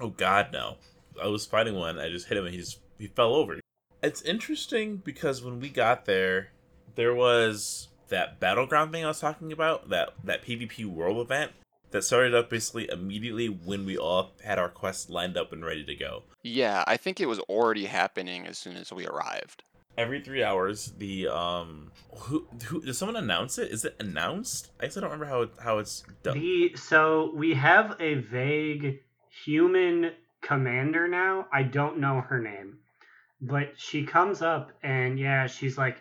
[0.00, 0.76] Oh God, no!
[1.22, 1.98] I was fighting one.
[1.98, 3.60] I just hit him, and he just he fell over.
[4.02, 6.48] It's interesting because when we got there,
[6.94, 11.52] there was that battleground thing I was talking about that that PvP world event
[11.94, 15.84] that started up basically immediately when we all had our quests lined up and ready
[15.84, 16.24] to go.
[16.42, 19.62] Yeah, I think it was already happening as soon as we arrived.
[19.96, 23.70] Every three hours, the um, who who does someone announce it?
[23.70, 24.72] Is it announced?
[24.80, 26.36] I guess I don't remember how it, how it's done.
[26.36, 28.98] The so we have a vague
[29.44, 30.10] human
[30.42, 31.46] commander now.
[31.52, 32.78] I don't know her name,
[33.40, 35.98] but she comes up and yeah, she's like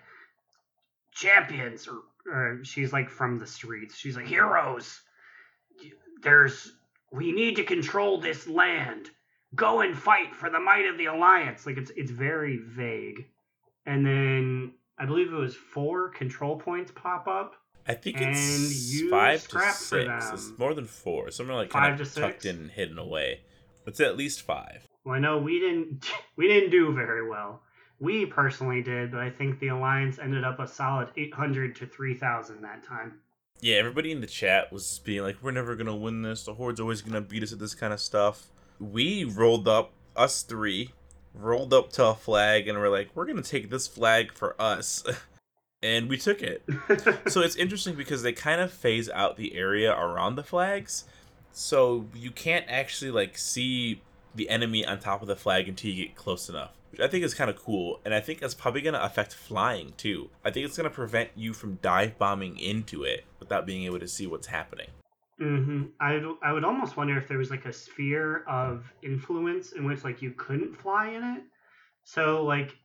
[1.13, 1.99] champions, or,
[2.33, 3.95] or she's like from the streets.
[3.95, 5.02] She's like heroes.
[6.23, 6.73] There's
[7.11, 9.09] we need to control this land.
[9.55, 11.65] Go and fight for the might of the alliance.
[11.65, 13.25] Like it's it's very vague.
[13.85, 17.55] And then I believe it was four control points pop up.
[17.85, 20.31] I think it's five to six.
[20.31, 21.29] It's more than four.
[21.31, 22.45] Something like Five kind to of tucked six?
[22.45, 23.41] in and hidden away.
[23.85, 24.87] It's at least five.
[25.03, 26.05] Well, I know we didn't
[26.37, 27.61] we didn't do very well.
[27.99, 32.61] We personally did, but I think the alliance ended up a solid 800 to 3000
[32.61, 33.19] that time.
[33.63, 36.43] Yeah, everybody in the chat was being like, "We're never gonna win this.
[36.43, 38.47] The horde's always gonna beat us at this kind of stuff."
[38.77, 40.91] We rolled up, us three,
[41.33, 45.05] rolled up to a flag, and we're like, "We're gonna take this flag for us,"
[45.81, 46.61] and we took it.
[47.29, 51.05] so it's interesting because they kind of phase out the area around the flags,
[51.53, 54.01] so you can't actually like see
[54.35, 56.73] the enemy on top of the flag until you get close enough.
[56.91, 59.93] Which I think is kind of cool, and I think that's probably gonna affect flying
[59.95, 60.31] too.
[60.43, 64.07] I think it's gonna prevent you from dive bombing into it without being able to
[64.07, 64.87] see what's happening.
[65.39, 65.83] Mm-hmm.
[65.99, 70.03] I I would almost wonder if there was like a sphere of influence in which
[70.03, 71.43] like you couldn't fly in it.
[72.03, 72.75] So like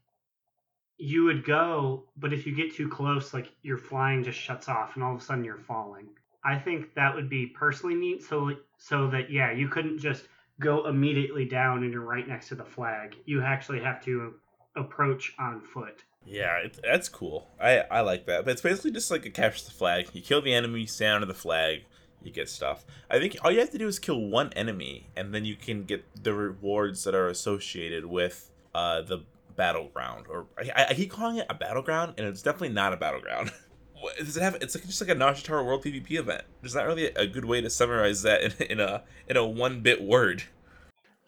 [0.97, 4.94] you would go, but if you get too close, like your flying just shuts off,
[4.94, 6.09] and all of a sudden you're falling.
[6.44, 8.23] I think that would be personally neat.
[8.23, 10.25] So so that yeah, you couldn't just
[10.61, 13.16] go immediately down and you're right next to the flag.
[13.27, 14.35] You actually have to
[14.77, 16.03] approach on foot.
[16.26, 17.48] Yeah, it, that's cool.
[17.61, 18.44] I I like that.
[18.44, 20.09] But it's basically just like a capture the flag.
[20.12, 21.85] You kill the enemy, stand under the flag,
[22.22, 22.85] you get stuff.
[23.11, 25.85] I think all you have to do is kill one enemy, and then you can
[25.85, 29.24] get the rewards that are associated with uh, the
[29.57, 30.26] battleground.
[30.28, 33.52] Or I, I keep calling it a battleground, and it's definitely not a battleground.
[34.18, 34.57] Does it have?
[34.57, 36.42] It's like just like a Nazjatar World PvP event.
[36.61, 39.81] There's not really a good way to summarize that in, in a in a one
[39.81, 40.44] bit word.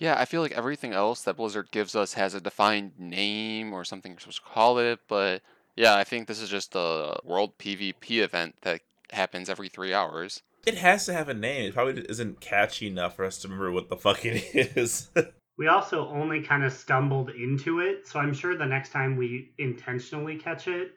[0.00, 3.84] Yeah, I feel like everything else that Blizzard gives us has a defined name or
[3.84, 5.42] something you're supposed to call it, but
[5.76, 8.80] yeah, I think this is just a world PvP event that
[9.12, 10.42] happens every three hours.
[10.66, 11.66] It has to have a name.
[11.66, 14.42] It probably isn't catchy enough for us to remember what the fuck it
[14.76, 15.10] is.
[15.58, 19.50] We also only kind of stumbled into it, so I'm sure the next time we
[19.58, 20.92] intentionally catch it,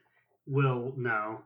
[0.47, 1.41] we'll know.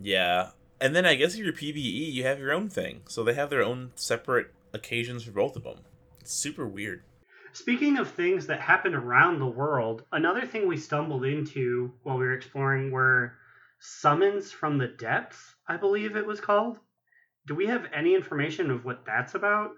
[0.00, 0.50] Yeah.
[0.80, 3.02] And then I guess if you're PvE, you have your own thing.
[3.06, 5.78] So they have their own separate occasions for both of them.
[6.22, 7.02] It's super weird.
[7.52, 12.24] Speaking of things that happen around the world, another thing we stumbled into while we
[12.24, 13.34] were exploring were
[13.80, 16.78] summons from the depths, I believe it was called.
[17.48, 19.72] Do we have any information of what that's about?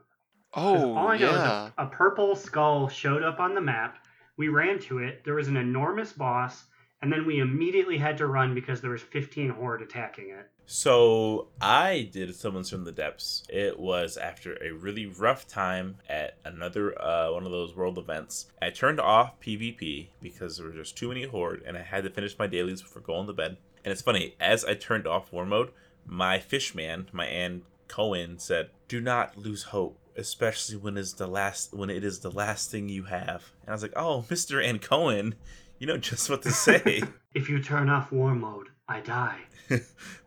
[0.52, 1.64] Oh, all I know yeah.
[1.68, 4.04] is a, a purple skull showed up on the map.
[4.36, 5.24] We ran to it.
[5.24, 6.64] There was an enormous boss,
[7.00, 10.50] and then we immediately had to run because there was 15 horde attacking it.
[10.66, 13.42] So I did Summons from the Depths.
[13.48, 18.46] It was after a really rough time at another uh, one of those world events.
[18.62, 22.10] I turned off PvP because there were just too many horde, and I had to
[22.10, 23.58] finish my dailies before going to bed.
[23.84, 25.70] And it's funny, as I turned off war mode,
[26.06, 31.74] my fishman, my Ann Cohen, said, "Do not lose hope, especially when it's the last
[31.74, 35.34] when it is the last thing you have." And I was like, "Oh, Mister Ankoan,
[35.78, 37.02] you know just what to say."
[37.34, 39.40] If you turn off war mode, I die.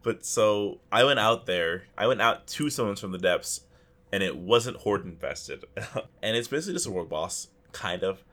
[0.03, 1.83] but so I went out there.
[1.97, 3.61] I went out to summons from the depths,
[4.11, 5.65] and it wasn't horde infested.
[6.23, 8.23] and it's basically just a world boss, kind of.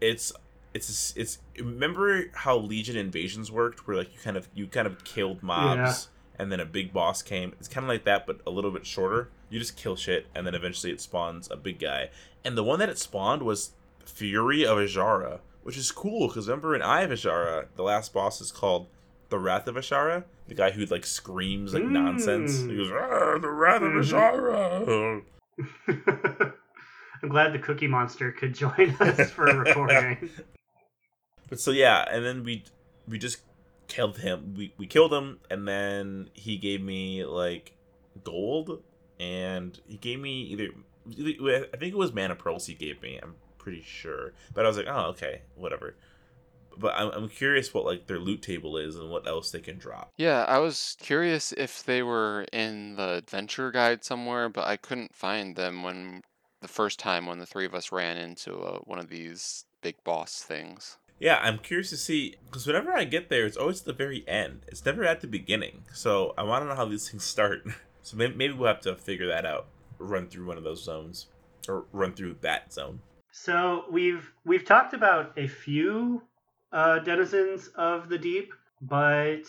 [0.00, 0.32] It's
[0.74, 5.02] it's it's remember how Legion invasions worked, where like you kind of you kind of
[5.04, 7.54] killed mobs, and then a big boss came.
[7.58, 9.30] It's kind of like that, but a little bit shorter.
[9.48, 12.10] You just kill shit, and then eventually it spawns a big guy.
[12.44, 13.72] And the one that it spawned was
[14.04, 18.40] Fury of Azshara, which is cool because remember in Eye of Azshara, the last boss
[18.42, 18.88] is called
[19.28, 22.58] the Wrath of Azshara, the guy who like screams like nonsense.
[22.58, 22.70] Mm.
[22.70, 24.02] He goes, "Ah, "The Wrath of Mhm.
[24.02, 25.22] Azshara."
[27.22, 30.30] I'm glad the Cookie Monster could join us for a recording.
[31.48, 32.64] But so yeah, and then we
[33.06, 33.38] we just
[33.86, 34.54] killed him.
[34.56, 37.76] We we killed him, and then he gave me like
[38.24, 38.82] gold,
[39.20, 40.70] and he gave me either
[41.08, 43.20] I think it was mana pearls he gave me.
[43.22, 45.94] I'm pretty sure, but I was like, oh okay, whatever.
[46.78, 49.78] But I'm, I'm curious what like their loot table is and what else they can
[49.78, 50.12] drop.
[50.16, 55.14] Yeah, I was curious if they were in the adventure guide somewhere, but I couldn't
[55.14, 56.22] find them when
[56.60, 59.96] the first time when the three of us ran into uh, one of these big
[60.04, 60.98] boss things.
[61.18, 64.24] Yeah, I'm curious to see because whenever I get there, it's always at the very
[64.28, 64.62] end.
[64.68, 65.84] It's never at the beginning.
[65.94, 67.62] So I want to know how these things start.
[68.02, 69.66] So maybe, maybe we'll have to figure that out.
[69.98, 71.26] Run through one of those zones,
[71.68, 73.00] or run through that zone.
[73.32, 76.22] So we've we've talked about a few
[76.76, 78.52] uh, denizens of the deep,
[78.82, 79.44] but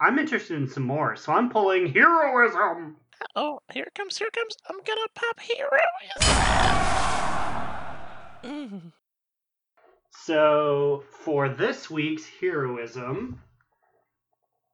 [0.00, 1.14] I'm interested in some more.
[1.14, 2.96] So I'm pulling heroism.
[3.36, 4.56] Oh, here it comes, here it comes.
[4.68, 6.34] I'm gonna pop heroism.
[8.42, 8.92] Mm.
[10.10, 13.40] So for this week's heroism,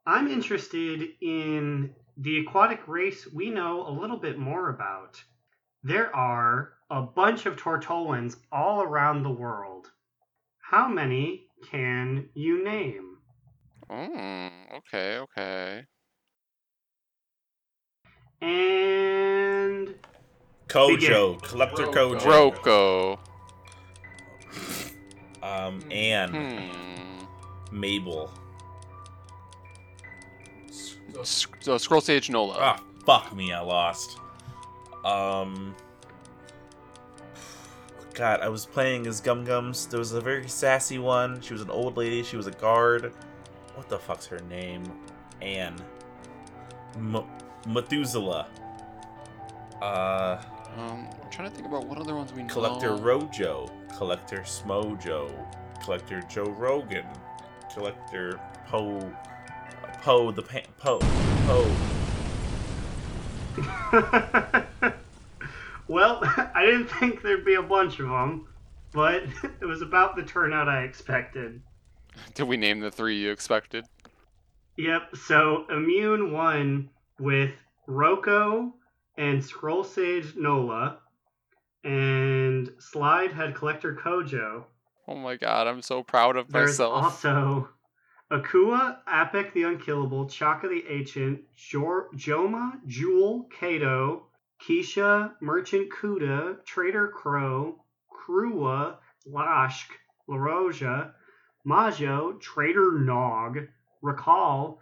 [0.06, 5.22] I'm interested in the aquatic race we know a little bit more about.
[5.82, 9.90] There are a bunch of Tortollans all around the world.
[10.60, 13.18] How many can you name?
[13.90, 15.84] Mm, okay, okay.
[18.40, 19.94] And
[20.68, 22.18] Kojo, Collector Roko.
[22.20, 23.18] Kojo, Roko.
[25.42, 26.30] um, Anne,
[27.70, 27.78] Hmm.
[27.80, 28.30] Mabel.
[31.20, 32.56] S- so Scroll Sage Nola.
[32.58, 34.18] Ah, fuck me, I lost.
[35.04, 35.74] Um,
[38.14, 39.86] God, I was playing as Gum Gums.
[39.86, 41.40] There was a very sassy one.
[41.40, 42.22] She was an old lady.
[42.22, 43.12] She was a guard.
[43.74, 44.84] What the fuck's her name?
[45.42, 45.74] Anne.
[46.96, 47.24] M-
[47.66, 48.46] Methuselah.
[49.82, 50.40] Uh,
[50.76, 52.48] Um, I'm trying to think about what other ones we know.
[52.54, 53.68] Collector Rojo.
[53.96, 55.28] Collector Smojo.
[55.82, 57.06] Collector Joe Rogan.
[57.72, 59.12] Collector Poe.
[60.02, 60.62] Poe the Pan.
[60.78, 61.00] Poe.
[61.46, 61.70] Poe.
[65.88, 66.20] well,
[66.54, 68.48] I didn't think there'd be a bunch of them,
[68.92, 69.24] but
[69.60, 71.60] it was about the turnout I expected.
[72.34, 73.86] Did we name the three you expected?
[74.76, 77.52] Yep, so Immune won with
[77.88, 78.72] Roko
[79.16, 80.98] and Scroll Sage Nola,
[81.84, 84.64] and Slide had Collector Kojo.
[85.06, 87.04] Oh my god, I'm so proud of There's myself.
[87.04, 87.68] also
[88.32, 94.26] Akua, Apek the Unkillable, Chaka the Ancient, Jor- Joma, Jewel, Kato,
[94.66, 97.76] Keisha, Merchant Kuda, Trader Crow,
[98.10, 98.96] Krua,
[99.26, 99.92] Lashk,
[100.28, 101.12] LaRoja,
[101.64, 103.58] Majo, Trader Nog,
[104.02, 104.80] Recall,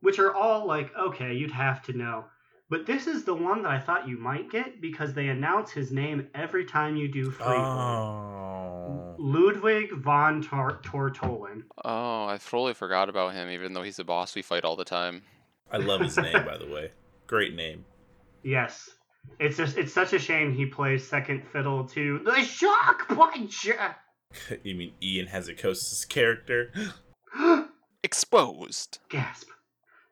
[0.00, 2.24] which are all like, okay, you'd have to know.
[2.70, 5.90] But this is the one that I thought you might get because they announce his
[5.90, 7.46] name every time you do free.
[7.46, 9.16] Oh.
[9.18, 11.64] Ludwig von Tor- Tortollan.
[11.84, 14.84] Oh, I totally forgot about him, even though he's a boss we fight all the
[14.84, 15.22] time.
[15.70, 16.92] I love his name, by the way.
[17.26, 17.84] Great name.
[18.42, 18.88] Yes.
[19.38, 23.66] It's just it's such a shame he plays second fiddle to the shock punch.
[24.64, 26.72] you mean Ion Hazzikostas' character?
[28.02, 28.98] Exposed.
[29.08, 29.48] Gasp.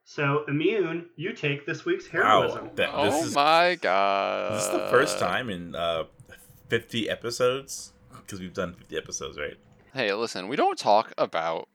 [0.05, 2.71] So immune, you take this week's Wow, heroism.
[2.77, 4.55] that, oh is my god.
[4.55, 6.05] this is the first time in uh,
[6.69, 9.57] 50 episodes because we've done 50 episodes, right?
[9.93, 11.69] Hey, listen, we don't talk about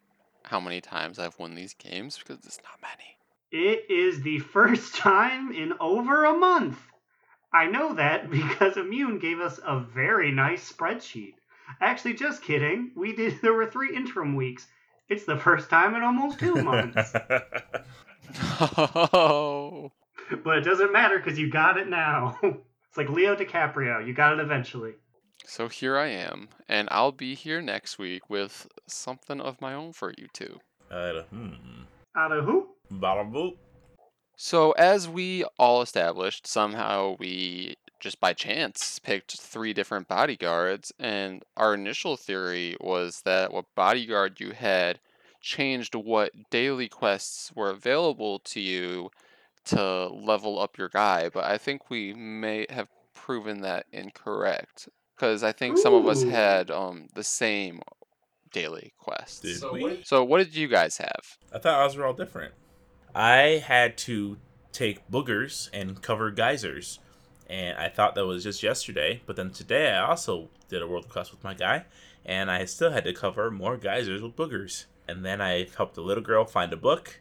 [0.44, 3.18] how many times I've won these games because it's not many.
[3.52, 6.78] It is the first time in over a month.
[7.54, 11.36] I know that because Immune gave us a very nice spreadsheet.
[11.80, 12.92] Actually, just kidding.
[12.96, 13.40] We did.
[13.42, 14.68] There were three interim weeks.
[15.10, 17.14] It's the first time in almost two months.
[19.14, 19.92] No.
[20.44, 22.38] but it doesn't matter because you got it now.
[22.42, 24.06] it's like Leo DiCaprio.
[24.06, 24.94] You got it eventually.
[25.46, 29.92] So here I am, and I'll be here next week with something of my own
[29.92, 30.60] for you two.
[30.90, 31.84] uh, hmm.
[32.16, 32.70] Out of who?
[32.94, 33.58] Bada boop.
[34.36, 41.44] So, as we all established, somehow we just by chance picked three different bodyguards, and
[41.56, 45.00] our initial theory was that what bodyguard you had
[45.40, 49.10] changed what daily quests were available to you
[49.66, 55.44] to level up your guy, but I think we may have proven that incorrect because
[55.44, 56.30] I think some of us Ooh.
[56.30, 57.82] had um the same
[58.52, 59.40] daily quests.
[59.42, 59.82] Did So we?
[59.82, 61.38] what- So, what did you guys have?
[61.54, 62.54] I thought ours were all different.
[63.16, 64.38] I had to
[64.72, 67.00] take boogers and cover geysers,
[67.48, 69.22] and I thought that was just yesterday.
[69.26, 71.86] But then today I also did a world quest with my guy,
[72.26, 74.86] and I still had to cover more geysers with boogers.
[75.08, 77.20] And then I helped a little girl find a book,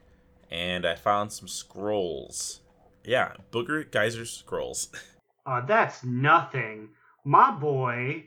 [0.51, 2.61] and I found some scrolls.
[3.05, 4.89] Yeah, booger geysers scrolls.
[5.45, 6.89] Uh, that's nothing.
[7.25, 8.27] My boy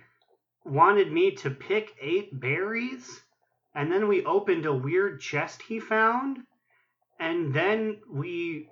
[0.66, 3.22] wanted me to pick eight berries,
[3.74, 6.40] and then we opened a weird chest he found,
[7.20, 8.70] and then we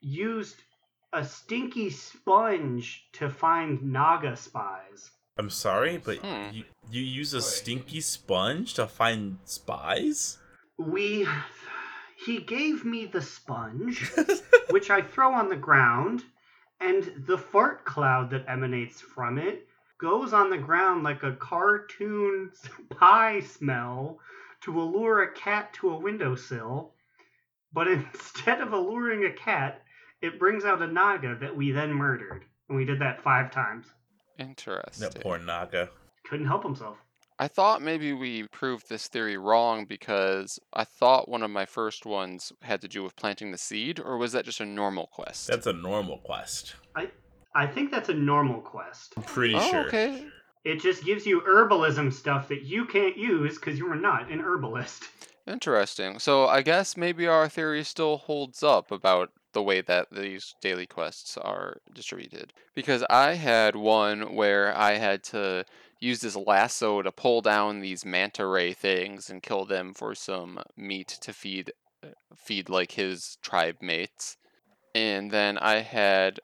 [0.00, 0.56] used
[1.12, 5.10] a stinky sponge to find Naga spies.
[5.38, 6.50] I'm sorry, but Hmm.
[6.50, 10.38] you, you use a stinky sponge to find spies?
[10.78, 11.26] We.
[12.24, 14.10] He gave me the sponge,
[14.70, 16.24] which I throw on the ground,
[16.80, 19.68] and the fart cloud that emanates from it
[19.98, 22.50] goes on the ground like a cartoon
[22.90, 24.18] pie smell
[24.62, 26.94] to allure a cat to a windowsill.
[27.76, 29.82] But instead of alluring a cat,
[30.22, 32.46] it brings out a naga that we then murdered.
[32.70, 33.84] And we did that five times.
[34.38, 35.10] Interesting.
[35.10, 35.90] that poor Naga.
[36.24, 36.96] Couldn't help himself.
[37.38, 42.06] I thought maybe we proved this theory wrong because I thought one of my first
[42.06, 45.46] ones had to do with planting the seed, or was that just a normal quest?
[45.46, 46.76] That's a normal quest.
[46.94, 47.10] I
[47.54, 49.12] I think that's a normal quest.
[49.18, 49.86] I'm pretty oh, sure.
[49.88, 50.24] okay.
[50.64, 54.40] It just gives you herbalism stuff that you can't use because you are not an
[54.40, 55.04] herbalist.
[55.46, 56.18] Interesting.
[56.18, 60.86] So I guess maybe our theory still holds up about the way that these daily
[60.86, 62.52] quests are distributed.
[62.74, 65.64] Because I had one where I had to
[66.00, 70.60] use this lasso to pull down these manta ray things and kill them for some
[70.76, 71.72] meat to feed
[72.02, 74.36] uh, feed like his tribe mates.
[74.94, 76.40] And then I had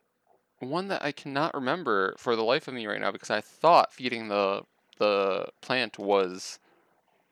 [0.61, 3.93] one that I cannot remember for the life of me right now because I thought
[3.93, 4.63] feeding the
[4.99, 6.61] the plant was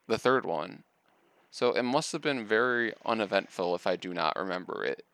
[0.08, 0.82] the third one.
[1.50, 5.04] So it must have been very uneventful if I do not remember it.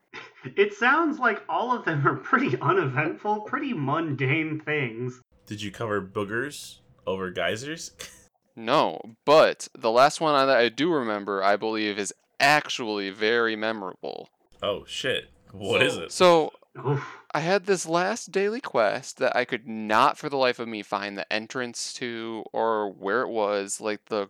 [0.57, 5.21] It sounds like all of them are pretty uneventful, pretty mundane things.
[5.47, 7.93] Did you cover boogers over geysers?
[8.59, 14.31] No, but the last one that I do remember, I believe, is actually very memorable.
[14.63, 15.29] oh shit.
[15.53, 16.13] What is So- it?
[16.13, 16.53] So
[16.89, 17.07] Oof.
[17.35, 20.83] I had this last daily quest that I could not for the life of me
[20.83, 23.79] find the entrance to or where it was.
[23.79, 24.29] Like the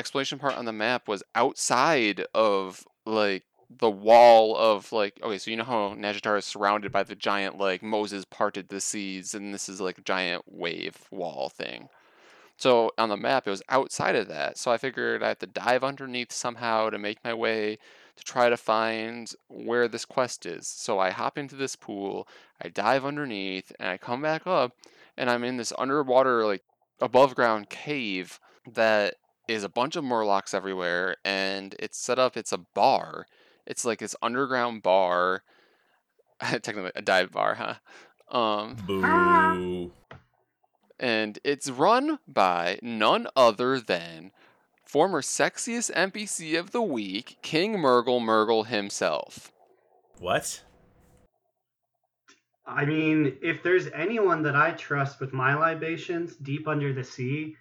[0.00, 3.44] explanation part on the map was outside of like
[3.78, 7.58] the wall of like okay, so you know how Nazjatar is surrounded by the giant
[7.58, 11.88] like Moses parted the seas and this is like a giant wave wall thing.
[12.56, 14.58] So on the map it was outside of that.
[14.58, 17.78] So I figured I had to dive underneath somehow to make my way
[18.16, 20.66] to try to find where this quest is.
[20.66, 22.26] So I hop into this pool,
[22.60, 24.72] I dive underneath, and I come back up,
[25.16, 26.62] and I'm in this underwater, like
[27.00, 28.40] above ground cave
[28.70, 29.14] that
[29.50, 33.26] is a bunch of Murlocs everywhere, and it's set up, it's a bar.
[33.66, 35.42] It's like this underground bar,
[36.40, 38.36] technically a dive bar, huh?
[38.36, 39.90] Um, Boo.
[41.00, 44.30] and it's run by none other than
[44.84, 49.50] former sexiest NPC of the week, King Murgle Murgle himself.
[50.20, 50.62] What?
[52.64, 57.56] I mean, if there's anyone that I trust with my libations deep under the sea,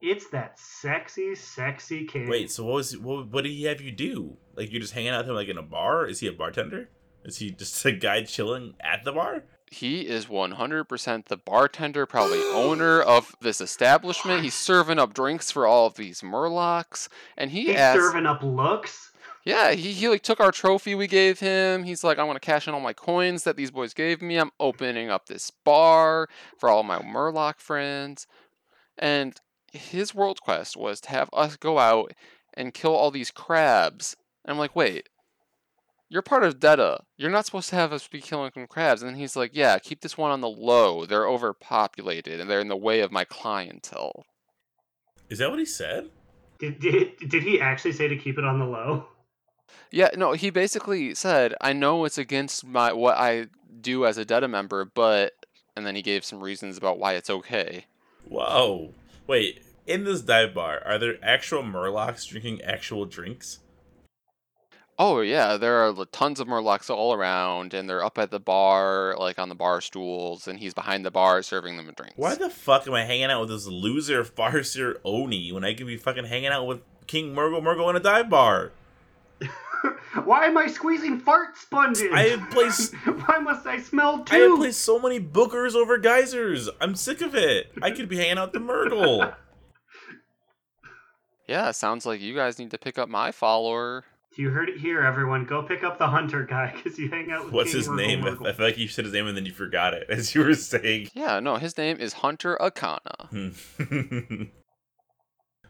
[0.00, 2.28] it's that sexy, sexy kid.
[2.28, 4.36] Wait, so what was what, what did he have you do?
[4.56, 6.06] Like you're just hanging out with him like in a bar?
[6.06, 6.88] Is he a bartender?
[7.24, 9.44] Is he just a guy chilling at the bar?
[9.72, 14.42] He is 100% the bartender, probably owner of this establishment.
[14.42, 18.42] He's serving up drinks for all of these Murlocs, and he He's asked, serving up
[18.42, 19.12] looks.
[19.44, 21.84] yeah, he, he like took our trophy we gave him.
[21.84, 24.38] He's like, I'm gonna cash in all my coins that these boys gave me.
[24.38, 26.28] I'm opening up this bar
[26.58, 28.26] for all my Murloc friends,
[28.98, 29.40] and
[29.70, 32.12] his world quest was to have us go out
[32.54, 34.16] and kill all these crabs.
[34.44, 35.08] And I'm like, wait,
[36.08, 37.02] you're part of DEHTA.
[37.16, 39.02] You're not supposed to have us be killing some crabs.
[39.02, 41.06] And then he's like, yeah, keep this one on the low.
[41.06, 44.24] They're overpopulated and they're in the way of my clientele.
[45.28, 46.10] Is that what he said?
[46.58, 49.06] Did, did, did he actually say to keep it on the low?
[49.92, 53.46] Yeah, no, he basically said, I know it's against my what I
[53.80, 55.32] do as a DEHTA member, but
[55.76, 57.86] and then he gave some reasons about why it's okay.
[58.28, 58.92] Whoa.
[59.26, 63.60] Wait, in this dive bar, are there actual Murlocs drinking actual drinks?
[64.98, 69.16] Oh yeah, there are tons of Murlocs all around, and they're up at the bar,
[69.18, 72.16] like on the bar stools, and he's behind the bar serving them drinks.
[72.16, 75.86] Why the fuck am I hanging out with this loser Farseer Ori when I could
[75.86, 78.72] be fucking hanging out with King Murgle Murgle in a dive bar?
[80.24, 82.08] Why am I squeezing fart sponges?
[82.12, 82.94] I have placed
[83.26, 84.34] Why must I smell too?
[84.36, 86.68] I have placed so many bookers over geysers.
[86.80, 87.72] I'm sick of it.
[87.82, 89.34] I could be hanging out with the Murgle.
[91.48, 94.04] Yeah, sounds like you guys need to pick up my follower.
[94.36, 95.46] You heard it here, everyone.
[95.46, 97.96] Go pick up the hunter guy because you hang out with What's King his Murgle
[97.96, 98.24] name?
[98.24, 100.44] I I feel like you said his name and then you forgot it as you
[100.44, 101.08] were saying.
[101.12, 104.48] Yeah, no, his name is Hunter Akana.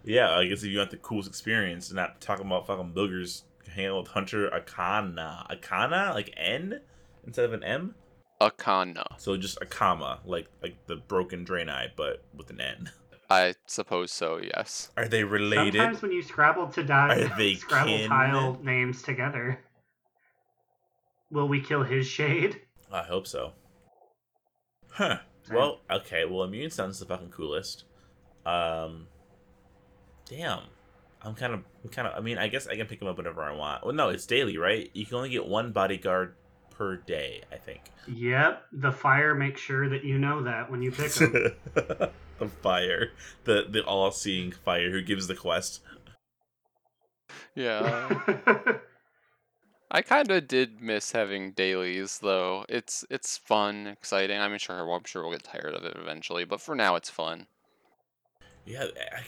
[0.05, 3.43] Yeah, I guess if you want the coolest experience, not talking about fucking boogers,
[3.75, 5.47] hang out with Hunter Akana.
[5.51, 6.81] Akana, like N
[7.25, 7.95] instead of an M.
[8.41, 9.05] Akana.
[9.19, 12.91] So just a comma, like like the broken Draenei, but with an N.
[13.29, 14.91] I suppose so, yes.
[14.97, 15.75] Are they related?
[15.79, 18.09] Sometimes when you Scrabble to die, Are they Scrabble kin?
[18.09, 19.61] tile names together,
[21.31, 22.61] will we kill his shade?
[22.93, 23.53] I hope so.
[24.91, 25.19] Huh.
[25.53, 26.25] Well, okay.
[26.25, 27.85] Well, immune sounds the fucking coolest.
[28.45, 29.07] Um.
[30.29, 30.63] Damn.
[31.23, 32.15] I'm kind of, I'm kind of.
[32.17, 33.85] I mean, I guess I can pick him up whenever I want.
[33.85, 34.91] Well, no, it's daily, right?
[34.95, 36.35] You can only get one bodyguard
[36.71, 37.83] per day, I think.
[38.09, 41.33] Yep, the fire makes sure that you know that when you pick him.
[41.75, 43.11] the fire,
[43.45, 45.81] the the all-seeing fire who gives the quest.
[47.55, 48.09] Yeah.
[49.93, 52.65] I kind of did miss having dailies though.
[52.69, 54.39] It's it's fun, exciting.
[54.39, 57.47] I'm sure I'm sure we'll get tired of it eventually, but for now it's fun.
[58.65, 59.23] Yeah, I,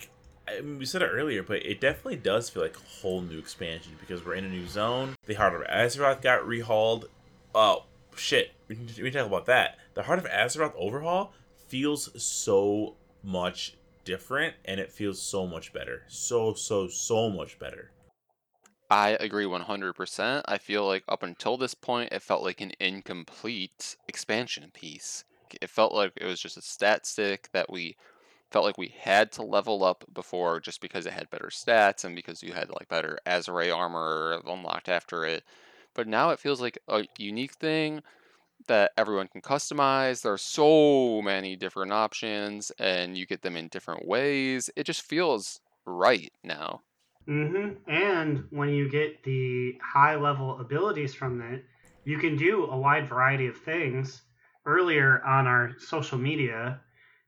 [0.48, 3.38] I mean, we said it earlier, but it definitely does feel like a whole new
[3.38, 5.14] expansion because we're in a new zone.
[5.26, 7.04] The Heart of Azeroth got rehauled.
[7.54, 7.84] Oh
[8.16, 9.78] shit, we we can talk about that.
[9.94, 11.32] The Heart of Azeroth overhaul
[11.68, 16.02] feels so much different, and it feels so much better.
[16.08, 17.90] So so so much better.
[18.90, 20.42] I agree 100%.
[20.44, 25.24] I feel like up until this point, it felt like an incomplete expansion piece.
[25.62, 27.96] It felt like it was just a stat stick that we
[28.52, 32.14] felt like we had to level up before just because it had better stats and
[32.14, 35.44] because you had like better Azerite armor unlocked after it.
[35.94, 38.02] But now it feels like a unique thing
[38.68, 40.22] that everyone can customize.
[40.22, 44.70] There are so many different options and you get them in different ways.
[44.76, 46.82] It just feels right now.
[47.28, 47.90] Mm-hmm.
[47.90, 51.64] And when you get the high level abilities from it,
[52.04, 54.22] you can do a wide variety of things.
[54.64, 56.80] Earlier on our social media,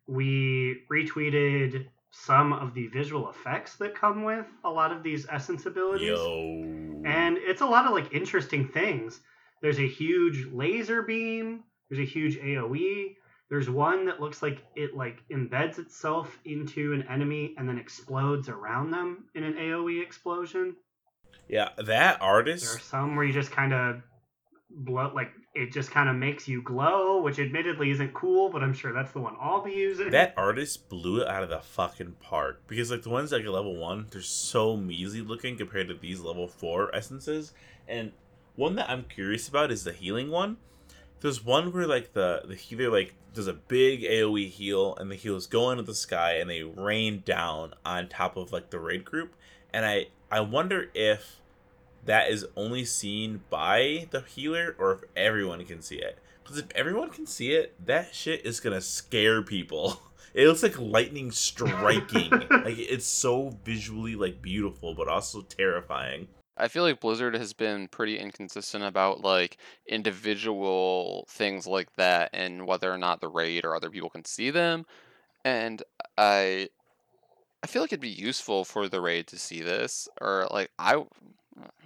[0.06, 5.66] we retweeted some of the visual effects that come with a lot of these essence
[5.66, 6.08] abilities.
[6.08, 6.62] Yo.
[7.04, 9.20] And it's a lot of like interesting things.
[9.62, 13.16] There's a huge laser beam, there's a huge AoE,
[13.50, 18.48] there's one that looks like it like embeds itself into an enemy and then explodes
[18.48, 20.76] around them in an AoE explosion.
[21.48, 22.64] yeah, that artist.
[22.64, 24.02] There are some where you just kind of
[24.70, 28.74] blow like it just kind of makes you glow, which admittedly isn't cool, but I'm
[28.74, 30.10] sure that's the one I'll be using.
[30.10, 33.50] That artist blew it out of the fucking park because like the ones like at
[33.50, 37.52] level one, they're so measly looking compared to these level four essences.
[37.86, 38.12] And
[38.56, 40.56] one that I'm curious about is the healing one.
[41.20, 45.14] There's one where like the the healer like does a big AOE heal and the
[45.14, 49.04] healers go into the sky and they rain down on top of like the raid
[49.04, 49.34] group.
[49.72, 51.40] And I I wonder if
[52.04, 56.18] that is only seen by the healer or if everyone can see it.
[56.42, 60.00] Because if everyone can see it, that shit is gonna scare people.
[60.34, 62.28] It looks like lightning striking.
[62.50, 66.26] like it's so visually like beautiful, but also terrifying.
[66.56, 72.66] I feel like Blizzard has been pretty inconsistent about like individual things like that and
[72.66, 74.86] whether or not the raid or other people can see them.
[75.44, 75.82] And
[76.18, 76.68] I
[77.62, 81.04] I feel like it'd be useful for the raid to see this or like I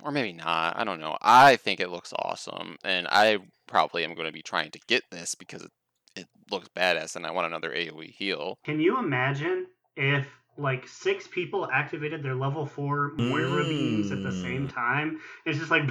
[0.02, 0.78] or maybe not.
[0.78, 1.16] I don't know.
[1.20, 5.02] I think it looks awesome and I probably am going to be trying to get
[5.10, 5.70] this because it,
[6.16, 8.58] it looks badass and I want another AoE heal.
[8.64, 9.66] Can you imagine
[9.96, 14.74] if like six people activated their level four Moira beams at the same Mm.
[14.74, 15.20] time?
[15.44, 15.82] It's just like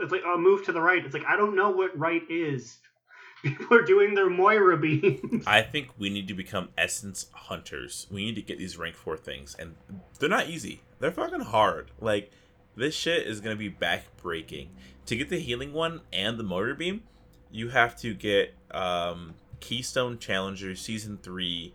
[0.00, 1.04] it's like oh move to the right.
[1.04, 2.78] It's like I don't know what right is.
[3.42, 5.44] People are doing their Moira beams.
[5.46, 8.06] I think we need to become essence hunters.
[8.10, 9.76] We need to get these rank four things, and
[10.18, 10.82] they're not easy.
[10.98, 11.90] They're fucking hard.
[12.00, 12.32] Like
[12.76, 14.70] this shit is gonna be back breaking.
[15.06, 17.02] To get the healing one and the motor beam,
[17.50, 21.74] you have to get um, Keystone Challenger Season Three,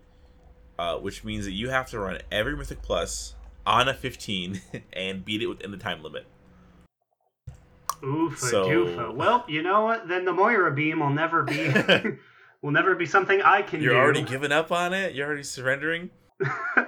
[0.80, 3.36] uh, which means that you have to run every Mythic Plus
[3.66, 4.62] on a 15
[4.93, 6.26] and beat it within the time limit.
[8.02, 9.16] Oofa So- doofa.
[9.16, 10.08] Well, you know what?
[10.08, 11.74] Then the Moira beam will never be
[12.62, 13.86] will never be something I can do.
[13.86, 14.00] You're do.
[14.00, 15.16] already giving up on it.
[15.16, 16.10] You're already surrendering.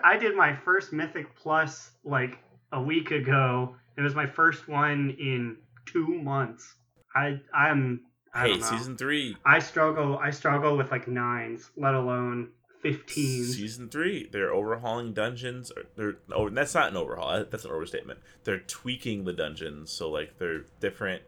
[0.03, 2.37] I did my first Mythic Plus like
[2.71, 3.75] a week ago.
[3.97, 6.75] It was my first one in two months.
[7.15, 8.01] I I'm
[8.33, 8.67] I hey, don't know.
[8.67, 9.35] season three.
[9.45, 10.19] I struggle.
[10.19, 12.49] I struggle with like nines, let alone
[12.81, 13.43] fifteen.
[13.45, 15.71] Season three, they're overhauling dungeons.
[15.75, 17.45] Or they're oh, that's not an overhaul.
[17.49, 18.19] That's an overstatement.
[18.43, 21.23] They're tweaking the dungeons, so like they're different.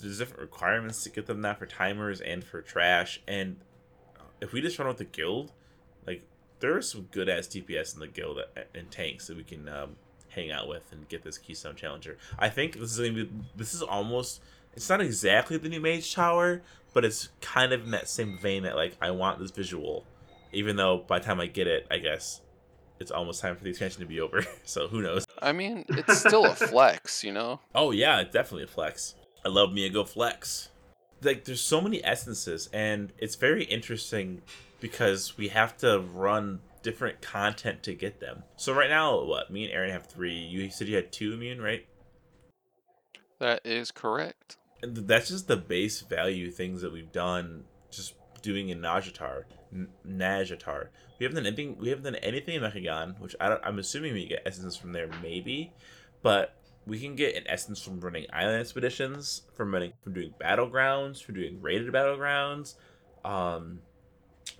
[0.00, 3.22] There's different requirements to get them now for timers and for trash.
[3.28, 3.56] And
[4.40, 5.52] if we just run with the guild,
[6.06, 6.24] like
[6.60, 8.40] there are some good ass DPS in the guild
[8.74, 9.96] and tanks that we can um,
[10.34, 12.18] hang out with and get this Keystone Challenger.
[12.38, 13.30] I think this is gonna be.
[13.56, 14.40] This is almost.
[14.74, 16.62] It's not exactly the new Mage Tower,
[16.92, 20.04] but it's kind of in that same vein that like I want this visual
[20.54, 22.40] even though by the time I get it, I guess
[23.00, 24.44] it's almost time for the expansion to be over.
[24.64, 25.26] so who knows?
[25.42, 27.60] I mean, it's still a flex, you know.
[27.74, 29.14] Oh yeah, it's definitely a flex.
[29.44, 30.70] I love me a go flex.
[31.22, 34.42] Like there's so many essences, and it's very interesting
[34.80, 38.44] because we have to run different content to get them.
[38.56, 40.34] So right now, what me and Aaron have three.
[40.36, 41.84] You said you had two immune, right?
[43.40, 44.58] That is correct.
[44.82, 47.64] And that's just the base value things that we've done.
[47.90, 49.44] Just doing in Nazjatar.
[49.72, 50.88] N- Nazjatar.
[51.18, 51.78] We haven't done anything.
[51.78, 54.92] We haven't done anything in Mechagon, which I don't, I'm assuming we get essence from
[54.92, 55.72] there, maybe.
[56.22, 56.54] But
[56.86, 61.34] we can get an essence from running island expeditions, from running, from doing battlegrounds, from
[61.34, 62.74] doing rated battlegrounds.
[63.24, 63.80] Um,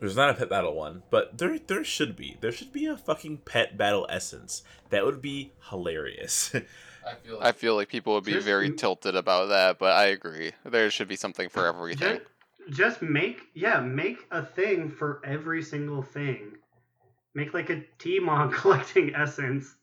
[0.01, 2.36] there's not a pet battle one, but there there should be.
[2.40, 4.62] There should be a fucking pet battle essence.
[4.90, 6.55] That would be hilarious.
[7.07, 9.78] I feel like, I feel like people would be Just very m- tilted about that,
[9.78, 10.53] but I agree.
[10.64, 12.20] There should be something for everything.
[12.68, 16.53] Just, just make yeah, make a thing for every single thing.
[17.34, 19.74] Make like a T-Mon collecting essence.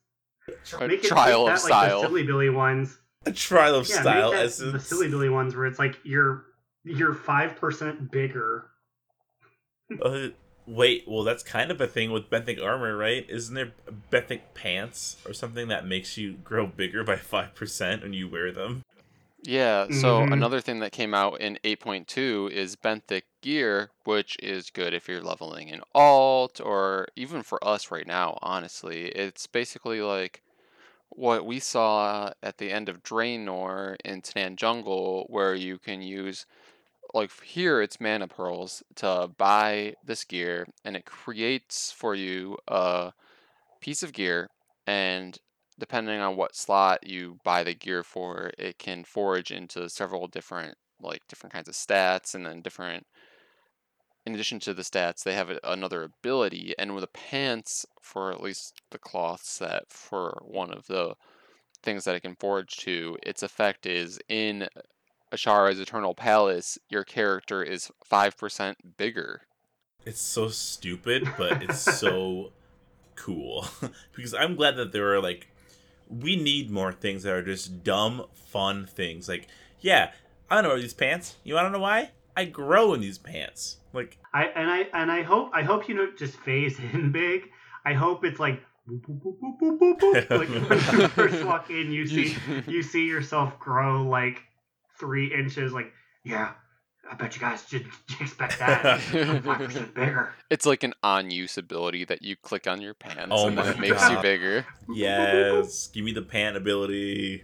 [0.79, 1.81] A Make it trial make of that, style.
[1.83, 2.97] Like the silly billy ones.
[3.27, 4.71] a trial of Yeah, style make that, essence.
[4.73, 6.45] the silly billy ones where it's like you're
[6.83, 8.70] you're five percent bigger.
[10.01, 10.29] Uh,
[10.67, 13.25] wait, well, that's kind of a thing with benthic armor, right?
[13.29, 13.73] Isn't there
[14.11, 18.51] benthic pants or something that makes you grow bigger by five percent when you wear
[18.51, 18.81] them?
[19.43, 20.33] Yeah, so Mhm.
[20.33, 25.21] another thing that came out in 8.2 is benthic gear, which is good if you're
[25.21, 29.05] leveling in alt or even for us right now, honestly.
[29.07, 30.43] It's basically like
[31.09, 36.45] what we saw at the end of Draenor in Tanaan Jungle, where you can use
[37.13, 43.11] like here it's mana pearls to buy this gear and it creates for you a
[43.81, 44.49] piece of gear
[44.87, 45.39] and
[45.79, 50.75] depending on what slot you buy the gear for it can forage into several different
[51.01, 53.05] like different kinds of stats and then different
[54.25, 58.41] in addition to the stats they have another ability and with the pants for at
[58.41, 61.15] least the cloth set for one of the
[61.81, 64.67] things that it can forage to its effect is in
[65.31, 69.41] Azshara's Eternal Palace, your character is 5% bigger.
[70.05, 72.51] It's so stupid, but it's so
[73.15, 73.67] cool
[74.15, 75.47] because I'm glad that there are like
[76.09, 79.29] we need more things that are just dumb, fun things.
[79.29, 79.47] Like,
[79.79, 80.11] yeah,
[80.49, 81.37] I don't know these pants.
[81.43, 82.11] You want to know why?
[82.35, 83.77] I grow in these pants.
[83.93, 87.49] Like, I and I and I hope I hope you don't just phase in big.
[87.85, 90.29] I hope it's like boop, boop, boop, boop, boop, boop, boop.
[90.29, 92.35] like when you first walk in, you see
[92.67, 94.43] you see yourself grow like
[95.01, 95.73] three inches.
[95.73, 95.91] Like
[96.23, 96.51] yeah,
[97.11, 97.91] I bet you guys didn't
[98.21, 99.01] expect that.
[99.43, 100.33] Five percent bigger.
[100.49, 103.65] It's like an on use ability that you click on your pants Oh and then
[103.65, 104.65] my it makes you bigger.
[104.93, 107.43] yes, give me the pant ability.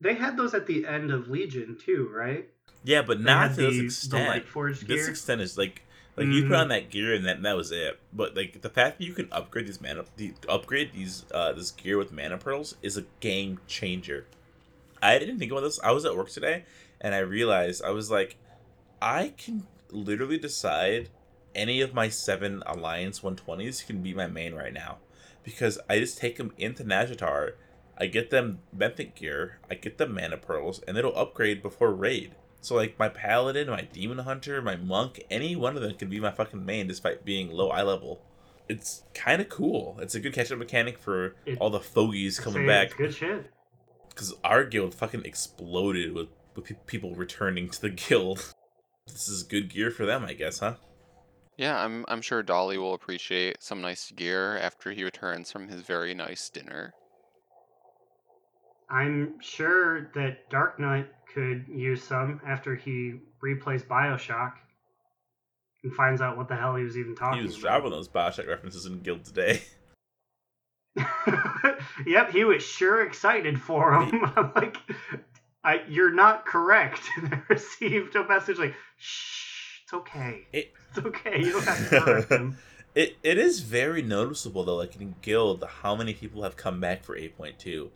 [0.00, 2.48] They had those at the end of Legion too, right?
[2.84, 4.28] Yeah, but They not had to this the, the extent.
[4.28, 5.82] light this extent is like
[6.16, 6.60] like you put Mm.
[6.62, 9.28] on that gear and that, that was it but like the fact that you can
[9.32, 13.60] upgrade these mana the upgrade these uh this gear with mana pearls is a game
[13.68, 14.26] changer
[15.02, 16.64] i didn't think about this i was at work today
[17.00, 18.36] and i realized i was like
[19.00, 21.08] i can literally decide
[21.54, 24.98] any of my seven alliance 120s can be my main right now
[25.42, 27.52] because i just take them into najatar
[27.96, 32.34] i get them benthic gear i get them mana pearls and it'll upgrade before raid
[32.60, 36.18] so like my paladin, my demon hunter, my monk, any one of them can be
[36.18, 38.20] my fucking main despite being low eye level.
[38.68, 39.96] It's kind of cool.
[40.00, 43.14] It's a good catch up mechanic for It- all the fogies coming it's back Good
[43.14, 43.46] shit.
[44.18, 48.52] Because our guild fucking exploded with, with pe- people returning to the guild.
[49.06, 50.74] This is good gear for them, I guess, huh?
[51.56, 55.82] Yeah, I'm I'm sure Dolly will appreciate some nice gear after he returns from his
[55.82, 56.92] very nice dinner.
[58.90, 63.14] I'm sure that Dark Knight could use some after he
[63.44, 64.52] replays Bioshock
[65.84, 67.82] and finds out what the hell he was even talking He was about.
[67.82, 69.62] dropping those Bioshock references in guild today.
[72.06, 74.24] yep, he was sure excited for him.
[74.36, 74.76] I'm like,
[75.64, 77.00] I, you're not correct.
[77.16, 80.46] And I received a message like, shh, it's okay.
[80.52, 81.40] It- It's okay.
[81.40, 82.58] You don't have to correct him.
[82.94, 87.04] It it is very noticeable though, like in Guild, how many people have come back
[87.04, 87.90] for eight point two.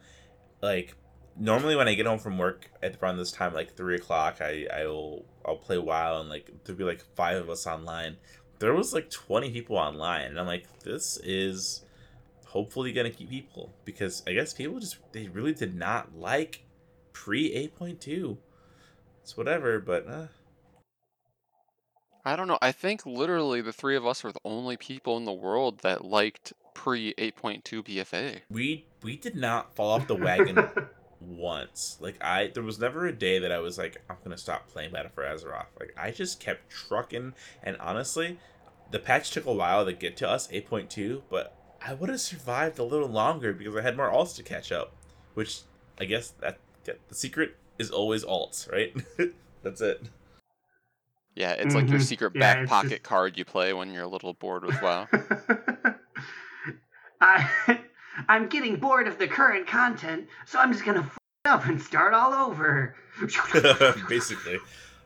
[0.61, 0.95] Like
[1.37, 4.67] normally when I get home from work at around this time, like three o'clock, I
[4.73, 8.17] I'll I'll play WoW and like there'll be like five of us online.
[8.59, 11.82] There was like twenty people online, and I'm like, this is
[12.53, 16.65] hopefully gonna keep people because I guess people just they really did not like
[17.13, 18.39] pre eight point two.
[19.23, 20.27] It's whatever, but uh,
[22.25, 22.59] I don't know.
[22.61, 26.05] I think literally the three of us were the only people in the world that
[26.05, 28.41] liked pre 8.2 BFA.
[28.51, 30.69] we we did not fall off the wagon
[31.21, 31.97] once.
[32.01, 34.93] Like I, there was never a day that I was like, I'm gonna stop playing
[34.93, 35.67] Battle for Azeroth.
[35.79, 38.39] Like I just kept trucking, and honestly,
[38.91, 42.79] the patch took a while to get to us, 8.2, but I would have survived
[42.79, 44.93] a little longer because I had more alts to catch up.
[45.35, 45.61] Which
[45.99, 48.95] I guess that the secret is always alts, right?
[49.63, 50.03] That's it.
[51.35, 52.03] Yeah, it's like your Mhm.
[52.05, 55.09] secret Yeah, back pocket just- card you play when you're a little bored with WoW.
[57.21, 57.49] I,
[58.29, 62.13] I'm getting bored of the current content, so I'm just gonna f- up and start
[62.15, 62.95] all over.
[64.09, 64.59] basically.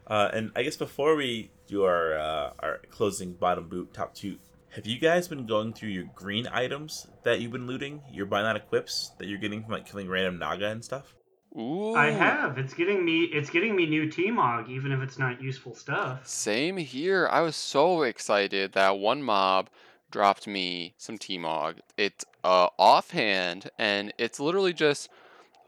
[0.06, 4.38] Uh, and I guess before we do our uh, our closing bottom boot top two,
[4.76, 8.02] have you guys been going through your green items that you've been looting?
[8.12, 11.14] You're buying on equips that you're getting from like killing random Naga and stuff.
[11.56, 11.94] Ooh.
[11.94, 12.58] I have.
[12.58, 13.22] It's getting me.
[13.22, 16.26] It's getting me new T-Mog, even if it's not useful stuff.
[16.26, 17.26] Same here.
[17.32, 19.70] I was so excited that one mob
[20.10, 21.76] dropped me some T-Mog.
[21.96, 25.08] It's uh, offhand, and it's literally just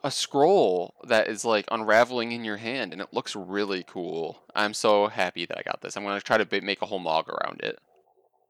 [0.04, 4.42] a scroll that is like unraveling in your hand, and it looks really cool.
[4.54, 5.96] I'm so happy that I got this.
[5.96, 7.78] I'm gonna try to ba- make a whole mog around it.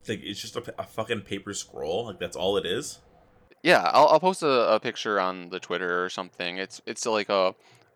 [0.07, 2.07] Like it's just a, a fucking paper scroll.
[2.07, 2.99] Like that's all it is.
[3.63, 6.59] Yeah, I'll, I'll post a, a picture on the Twitter or something.
[6.59, 7.55] It's it's like a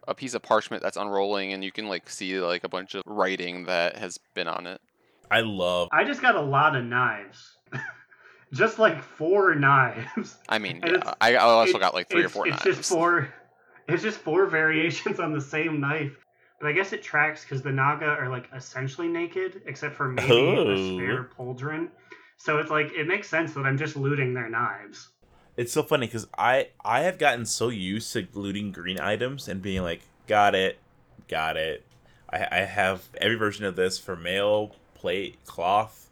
[0.09, 3.03] a piece of parchment that's unrolling, and you can like see like a bunch of
[3.07, 4.81] writing that has been on it.
[5.31, 5.89] I love.
[5.93, 7.57] I just got a lot of knives,
[8.53, 10.37] just like four knives.
[10.49, 12.65] I mean, And yeah, I, I also It- got like three or it's- four it's
[12.65, 12.79] knives.
[12.79, 13.33] just four.
[13.89, 16.13] It's just four variations on the same knife.
[16.63, 20.33] But I guess it tracks because the Naga are like essentially naked, except for maybe
[20.33, 20.71] Oh.
[20.71, 21.89] a spare pauldron.
[22.37, 25.09] So it's like it makes sense that I'm just looting their knives.
[25.57, 29.61] It's so funny because I I have gotten so used to looting green items and
[29.61, 30.79] being like, got it,
[31.29, 31.85] got it.
[32.33, 36.09] I I have every version of this for mail, plate, cloth,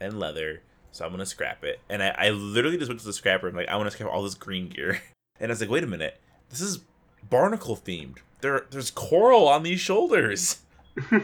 [0.00, 0.62] and leather.
[0.92, 1.78] So I'm gonna scrap it.
[1.90, 4.10] And I, I literally just went to the scrapper and like I want to scrap
[4.10, 5.02] all this green gear.
[5.40, 6.18] And I was like, wait a minute,
[6.50, 6.80] this is
[7.30, 8.16] barnacle themed.
[8.40, 10.58] There there's coral on these shoulders.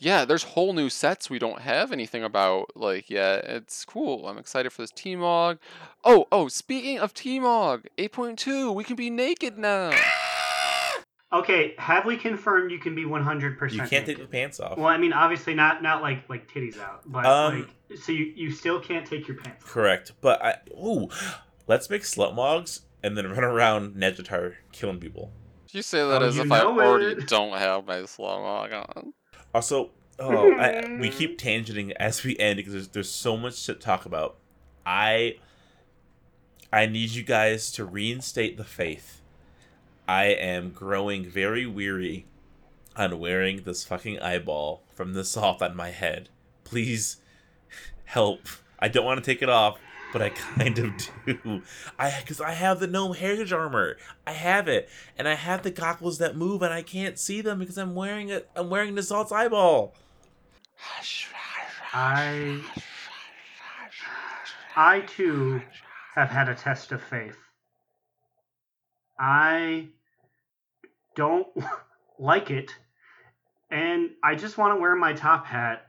[0.00, 4.28] Yeah, there's whole new sets we don't have anything about like yeah, It's cool.
[4.28, 5.58] I'm excited for this T-Mog.
[6.04, 9.90] Oh, oh, speaking of T-Mog, 8.2, we can be naked now.
[11.32, 13.72] okay, have we confirmed you can be 100%?
[13.72, 14.78] You can't take the pants off.
[14.78, 18.32] Well, I mean, obviously not not like like titties out, but Um, like so you
[18.36, 19.70] you still can't take your pants off.
[19.70, 20.12] Correct.
[20.20, 21.08] But I ooh,
[21.66, 25.32] let's make slut mogs and then run around Nazjatar killing people.
[25.72, 27.28] You say that Oh, as if I already it.
[27.28, 29.12] don't have my slow mog on.
[29.54, 33.74] Also, oh, I, we keep tangenting as we end because there's, there's so much to
[33.74, 34.36] talk about.
[34.86, 35.36] I
[36.72, 39.20] I need you guys to reinstate the faith.
[40.06, 42.26] I am growing very weary
[42.96, 46.30] on wearing this fucking eyeball from the salt on my head.
[46.64, 47.18] Please
[48.04, 48.40] help.
[48.78, 49.78] I don't want to take it off,
[50.12, 50.92] but I kind of
[51.26, 51.62] do.
[51.98, 53.96] I because I have the gnome heritage armor.
[54.26, 57.58] I have it, and I have the goggles that move, and I can't see them
[57.58, 58.48] because I'm wearing it.
[58.56, 59.94] I'm wearing the salt's eyeball.
[61.92, 62.60] I
[64.76, 65.60] I too
[66.14, 67.36] have had a test of faith.
[69.18, 69.88] I
[71.16, 71.48] don't
[72.18, 72.70] like it,
[73.70, 75.87] and I just want to wear my top hat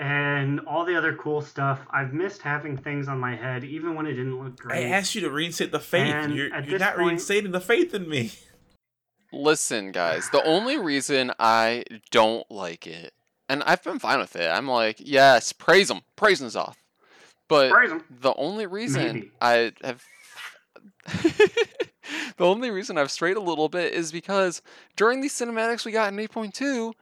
[0.00, 1.80] and all the other cool stuff.
[1.90, 4.86] I've missed having things on my head, even when it didn't look great.
[4.86, 6.12] I asked you to reinstate the faith.
[6.12, 8.32] And you're you're not point- reinstating the faith in me.
[9.32, 13.12] Listen, guys, the only reason I don't like it,
[13.48, 16.74] and I've been fine with it, I'm like, yes, praise him, praise N'Zoth.
[17.46, 18.02] But Praise 'em.
[18.10, 19.30] the only reason Maybe.
[19.40, 20.02] I have.
[21.06, 24.62] the only reason I've strayed a little bit is because
[24.96, 26.92] during these cinematics we got in 8.2,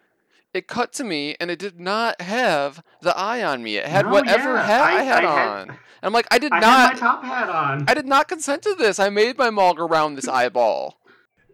[0.59, 3.77] it cut to me and it did not have the eye on me.
[3.77, 5.69] It had No, whatever yeah, hat I, I- had I had- on.
[5.71, 6.81] And I'm like, I did I not.
[6.91, 7.85] had my top hat on.
[7.89, 9.01] I did not consent to this.
[9.01, 11.01] I made my mog around this eyeball.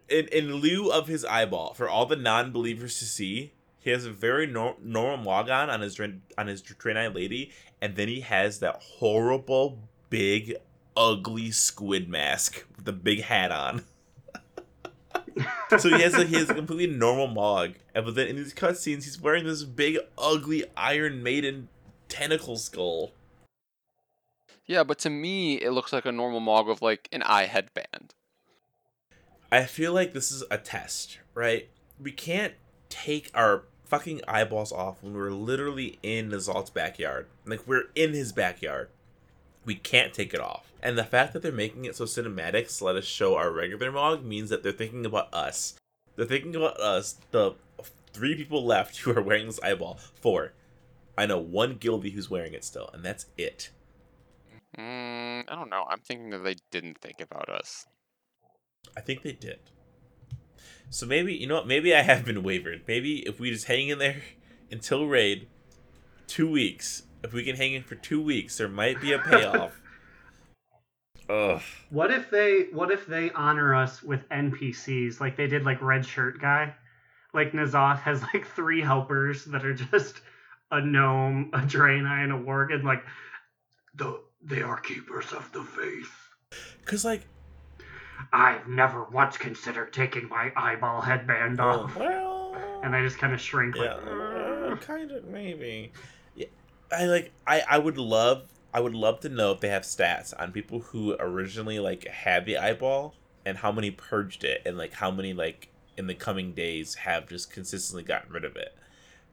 [0.07, 4.11] In in lieu of his eyeball, for all the non-believers to see, he has a
[4.11, 7.51] very nor- normal logon on on his Dren- on his Draenei lady,
[7.81, 9.79] and then he has that horrible
[10.11, 10.55] big
[10.95, 13.83] ugly squid mask with the big hat on.
[15.77, 18.53] so he has a he has a completely normal mog, and but then in these
[18.53, 21.69] cutscenes he's wearing this big ugly Iron Maiden
[22.07, 23.11] tentacle skull.
[24.65, 28.13] Yeah, but to me, it looks like a normal Mog with like an eye headband.
[29.51, 31.69] I feel like this is a test, right?
[32.01, 32.53] We can't
[32.89, 37.27] take our fucking eyeballs off when we're literally in N'Zoth's backyard.
[37.45, 38.89] Like we're in his backyard.
[39.65, 40.71] We can't take it off.
[40.85, 43.91] And the fact that they're making it so cinematic to let us show our regular
[43.91, 45.73] Mog means that they're thinking about us.
[46.15, 47.55] They're thinking about us, the
[48.13, 49.97] three people left who are wearing this eyeball.
[50.21, 50.53] Four.
[51.17, 53.71] I know one Gilby who's wearing it still, and that's it.
[54.77, 55.85] Mm, I don't know.
[55.89, 57.87] I'm thinking that they didn't think about us.
[58.95, 59.57] I think they did.
[60.91, 61.67] So maybe you know what?
[61.67, 62.83] Maybe I have been wavered.
[62.87, 64.21] Maybe if we just hang in there
[64.71, 65.47] until raid,
[66.27, 67.01] two weeks.
[67.23, 69.81] If we can hang in for two weeks, there might be a payoff.
[71.29, 71.61] Ugh.
[71.89, 76.05] What if they what if they honor us with NPCs like they did like Red
[76.05, 76.73] Shirt Guy?
[77.33, 80.21] Like N'Zoth has like three helpers that are just
[80.71, 83.03] a gnome, a Draenei, and a warg, and like
[83.95, 86.11] the they are keepers of the faith.
[86.85, 87.25] Cause like,
[88.31, 91.95] I've never once considered taking my eyeball headband oh, off.
[91.95, 95.91] well And I just kind of shrink yeah, like, kind of maybe.
[96.35, 96.47] Yeah,
[96.95, 97.33] I like.
[97.47, 98.47] I I would love.
[98.75, 102.45] I would love to know if they have stats on people who originally like had
[102.45, 103.15] the eyeball
[103.45, 107.29] and how many purged it and like how many like in the coming days have
[107.29, 108.75] just consistently gotten rid of it.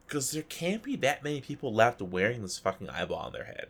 [0.07, 3.67] Because there can't be that many people left wearing this fucking eyeball on their head.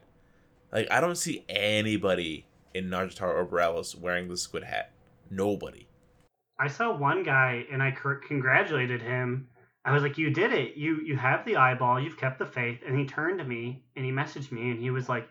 [0.72, 2.46] Like I don't see anybody
[2.76, 4.92] in Nazjatar or Boralus wearing the squid hat.
[5.32, 5.88] Nobody.
[6.60, 7.98] I saw one guy and I
[8.28, 9.48] congratulated him.
[9.86, 10.76] I was like, "You did it!
[10.76, 12.00] You you have the eyeball.
[12.00, 14.92] You've kept the faith." And he turned to me and he messaged me and he
[14.92, 15.28] was like,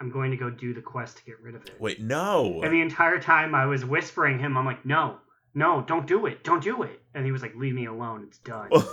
[0.00, 2.60] "I'm going to go do the quest to get rid of it." Wait, no.
[2.62, 5.18] And the entire time I was whispering him, I'm like, "No,
[5.54, 8.24] no, don't do it, don't do it." And he was like, "Leave me alone.
[8.26, 8.84] It's done." and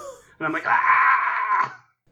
[0.42, 1.06] I'm like, "Ah!"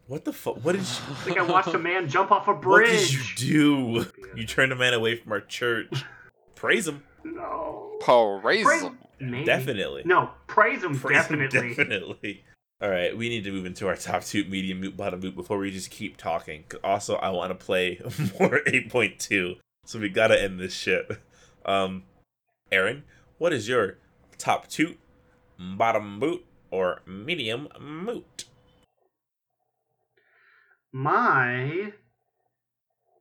[0.08, 0.64] what the fuck?
[0.64, 1.32] What did you?
[1.32, 2.64] Like I watched a man jump off a bridge.
[2.66, 3.36] What bridge.
[3.36, 4.12] did you do?
[4.36, 6.04] You turned a man away from our church.
[6.56, 7.04] Praise him.
[7.24, 7.98] No.
[8.02, 8.98] Praise him.
[9.20, 9.46] Maybe.
[9.46, 10.04] Definitely.
[10.06, 12.44] No, praise him Praise him definitely.
[12.84, 15.58] All right, we need to move into our top two, medium moot, bottom moot before
[15.58, 16.66] we just keep talking.
[16.84, 18.02] Also, I want to play
[18.40, 19.56] more 8.2,
[19.86, 21.10] so we gotta end this shit.
[21.66, 22.04] Um,
[22.74, 23.06] Aaron,
[23.38, 24.00] what is your
[24.38, 24.98] top two,
[25.58, 28.44] bottom moot, or medium moot?
[30.92, 31.94] My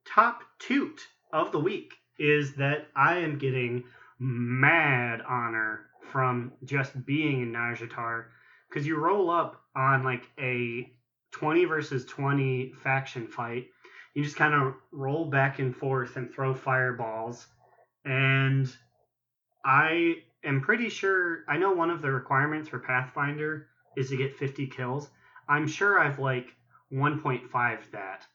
[0.05, 1.03] top toot
[1.33, 3.85] of the week is that I am getting
[4.19, 8.25] mad honor from just being in Nazjatar
[8.73, 10.91] because you roll up on like a
[11.33, 13.67] 20 versus 20 faction fight.
[14.15, 17.47] You just kind of roll back and forth and throw fireballs.
[18.05, 18.75] And
[19.65, 23.67] I am pretty sure, I know one of the requirements for Pathfinder
[23.97, 25.11] is to get 50 kills.
[25.49, 26.55] I'm sure I've like
[26.93, 28.27] 1.5 that.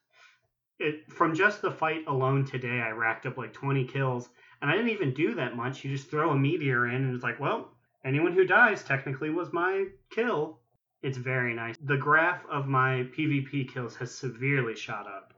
[0.80, 4.30] It from just the fight alone today, I racked up like 20 kills,
[4.62, 5.84] and I didn't even do that much.
[5.84, 7.72] You just throw a meteor in, and it's like, well,
[8.08, 10.60] anyone who dies technically was my kill.
[11.04, 11.76] It's very nice.
[11.84, 15.34] The graph of my PvP kills has severely shot up.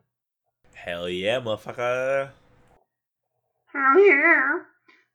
[0.74, 2.30] Hell yeah, motherfucker.
[3.66, 4.60] Hell yeah!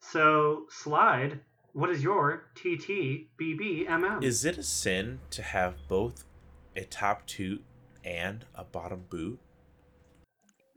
[0.01, 1.41] So, Slide,
[1.73, 4.23] what is your TTBBMM?
[4.23, 6.25] Is it a sin to have both
[6.77, 7.65] a top toot
[8.05, 9.41] and a bottom boot?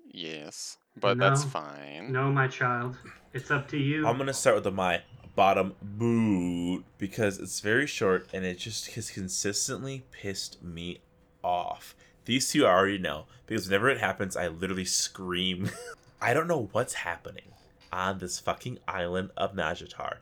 [0.09, 2.11] Yes, but that's fine.
[2.11, 2.97] no, my child.
[3.33, 4.07] It's up to you.
[4.07, 5.01] I'm gonna start with the, my
[5.37, 10.97] bottom boot because it's very short and it just has consistently pissed me
[11.43, 11.95] off.
[12.25, 15.69] These two I already know because whenever it happens, I literally scream.
[16.21, 17.51] I don't know what's happening
[17.93, 20.15] on this fucking island of Nazjatar,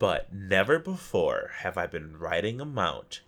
[0.00, 3.20] but never before have I been riding a mount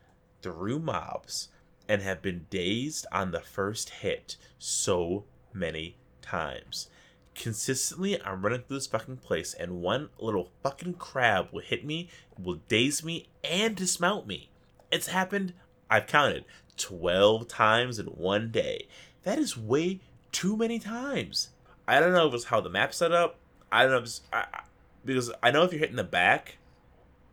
[0.43, 1.51] through mobs
[1.89, 5.23] and have been dazed on the first hit so
[5.55, 6.89] many times
[7.37, 12.09] consistently I'm running through this fucking place and one little fucking crab will hit me,
[12.39, 14.51] will daze me, and dismount me.
[14.91, 15.53] It's happened,
[15.91, 16.45] I've counted,
[16.77, 18.89] 12 times in one day.
[19.23, 20.01] That is way
[20.33, 21.51] too many times.
[21.87, 23.39] I don't know if it's how the map set up.
[23.71, 24.63] I don't know if I-
[25.05, 26.59] because I know if you're hitting the back,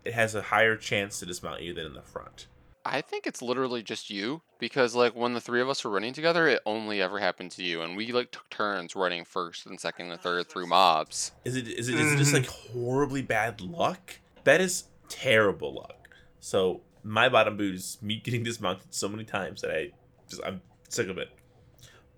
[0.06, 2.48] it has a higher chance to dismount you than in the front.
[2.86, 6.14] I think it's literally just you because like when the three of us were running
[6.14, 9.80] together, it only ever happened to you, and we like took turns running first and
[9.80, 11.32] second and third through mobs.
[11.46, 12.44] Is it is it, is it just mm-hmm.
[12.44, 14.20] like horribly bad luck?
[14.44, 16.10] That is terrible luck.
[16.40, 19.92] So my bottom boot is me getting dismounted so many times that I
[20.28, 21.30] just I'm sick of it.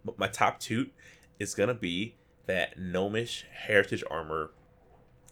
[0.04, 0.92] But my top toot
[1.40, 2.16] is gonna be
[2.48, 4.52] that gnomish heritage armor.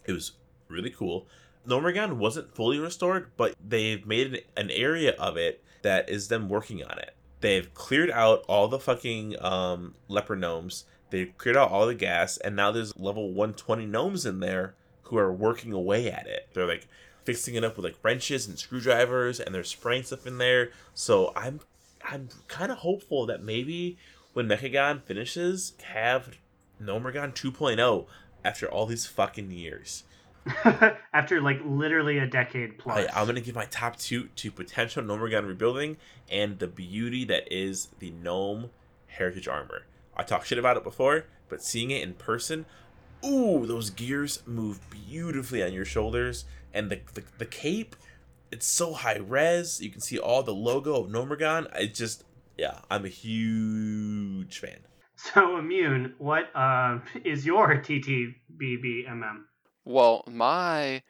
[0.05, 0.34] It was
[0.67, 1.27] really cool.
[1.68, 6.49] Gnomeregan wasn't fully restored, but they've made an, an area of it that is them
[6.49, 7.16] working on it.
[7.41, 10.86] They've cleared out all the fucking um, leper gnomes.
[11.09, 15.18] They've cleared out all the gas, and now there's level 120 gnomes in there who
[15.18, 16.49] are working away at it.
[16.53, 16.88] They're like
[17.26, 20.72] fixing it up with like wrenches and screwdrivers, and they're spraying stuff in there.
[20.93, 21.59] So I'm
[22.03, 23.97] I'm kind of hopeful that maybe
[24.34, 26.38] when Mechagon finishes, have
[26.82, 28.05] Gnomeregan 2.0
[28.43, 30.03] after all these fucking years.
[31.13, 33.07] After like literally a decade plus.
[33.07, 35.97] I, I'm gonna give my top two to potential Gnomeregan rebuilding
[36.29, 38.69] and the beauty that is the gnome
[39.07, 39.83] heritage armor.
[40.15, 42.65] I talked shit about it before, but seeing it in person,
[43.25, 47.95] ooh, those gears move beautifully on your shoulders, and the the, the cape,
[48.51, 49.81] it's so high res.
[49.81, 51.73] You can see all the logo of Gnomeregan.
[51.75, 52.23] I just,
[52.57, 54.79] yeah, I'm a huge fan.
[55.15, 59.43] So immune, what uh, is your TTBBMM?
[59.86, 61.03] Well, my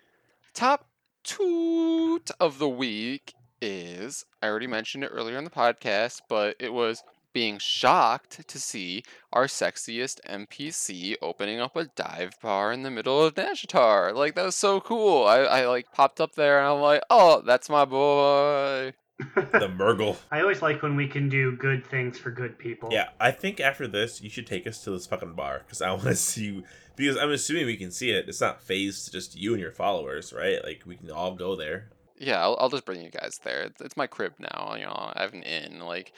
[0.54, 0.88] top
[1.24, 6.74] toot of the week is I already mentioned it earlier in the podcast, but it
[6.74, 7.04] was
[7.34, 13.24] being shocked to see our sexiest NPC opening up a dive bar in the middle
[13.24, 14.14] of Nazjatar.
[14.14, 15.26] Like that was so cool.
[15.26, 18.94] I, I like popped up there and I'm like, oh, that's my boy.
[19.36, 20.18] The Murgle.
[20.32, 22.90] I always like when we can do good things for good people.
[22.92, 25.92] Yeah, I think after this, you should take us to this fucking bar because I
[25.92, 26.64] want to see you.
[26.96, 28.30] Because I'm assuming we can see it.
[28.30, 30.64] It's not phased to just you and your followers, right?
[30.64, 31.90] Like we can all go there.
[32.20, 33.64] Yeah, I'll, I'll just bring you guys there.
[33.64, 34.76] It's, it's my crib now.
[34.78, 35.80] You know, I have an inn.
[35.80, 36.14] Like,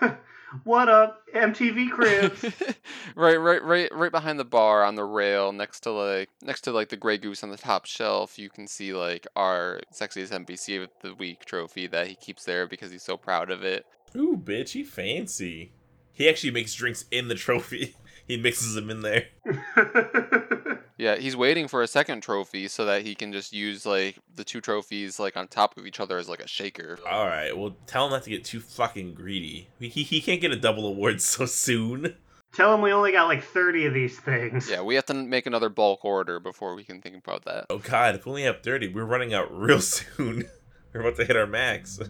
[0.64, 2.44] what up, MTV Cribs?
[3.16, 6.72] right, right, right, right behind the bar on the rail, next to like next to
[6.72, 8.38] like the Grey Goose on the top shelf.
[8.38, 12.66] You can see like our sexiest NPC of the week trophy that he keeps there
[12.66, 13.86] because he's so proud of it.
[14.14, 15.72] Ooh, bitch, he fancy.
[16.12, 17.94] He actually makes drinks in the trophy.
[18.28, 19.26] He mixes them in there.
[20.98, 24.42] Yeah, he's waiting for a second trophy so that he can just use like the
[24.42, 26.98] two trophies like on top of each other as like a shaker.
[27.08, 29.68] All right, well, tell him not to get too fucking greedy.
[29.78, 32.16] He, he, he can't get a double award so soon.
[32.52, 34.68] Tell him we only got like 30 of these things.
[34.68, 37.66] Yeah, we have to make another bulk order before we can think about that.
[37.70, 40.48] Oh god, if we only have 30, we're running out real soon.
[40.92, 42.00] we're about to hit our max.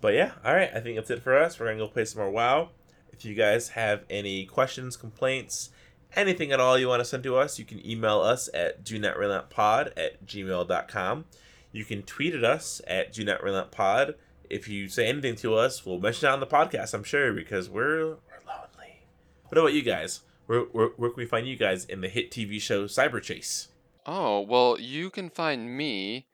[0.00, 1.60] But yeah, alright, I think that's it for us.
[1.60, 2.70] We're gonna go play some more WoW.
[3.16, 5.70] If you guys have any questions, complaints,
[6.16, 8.98] anything at all you want to send to us, you can email us at do
[8.98, 11.24] not relent pod at gmail.com.
[11.70, 14.16] You can tweet at us at do not relent pod.
[14.50, 17.70] If you say anything to us, we'll mention it on the podcast, I'm sure, because
[17.70, 19.02] we're, we're lonely.
[19.48, 20.22] What about you guys?
[20.46, 23.68] Where, where, where can we find you guys in the hit TV show Cyberchase?
[24.06, 26.26] Oh, well, you can find me,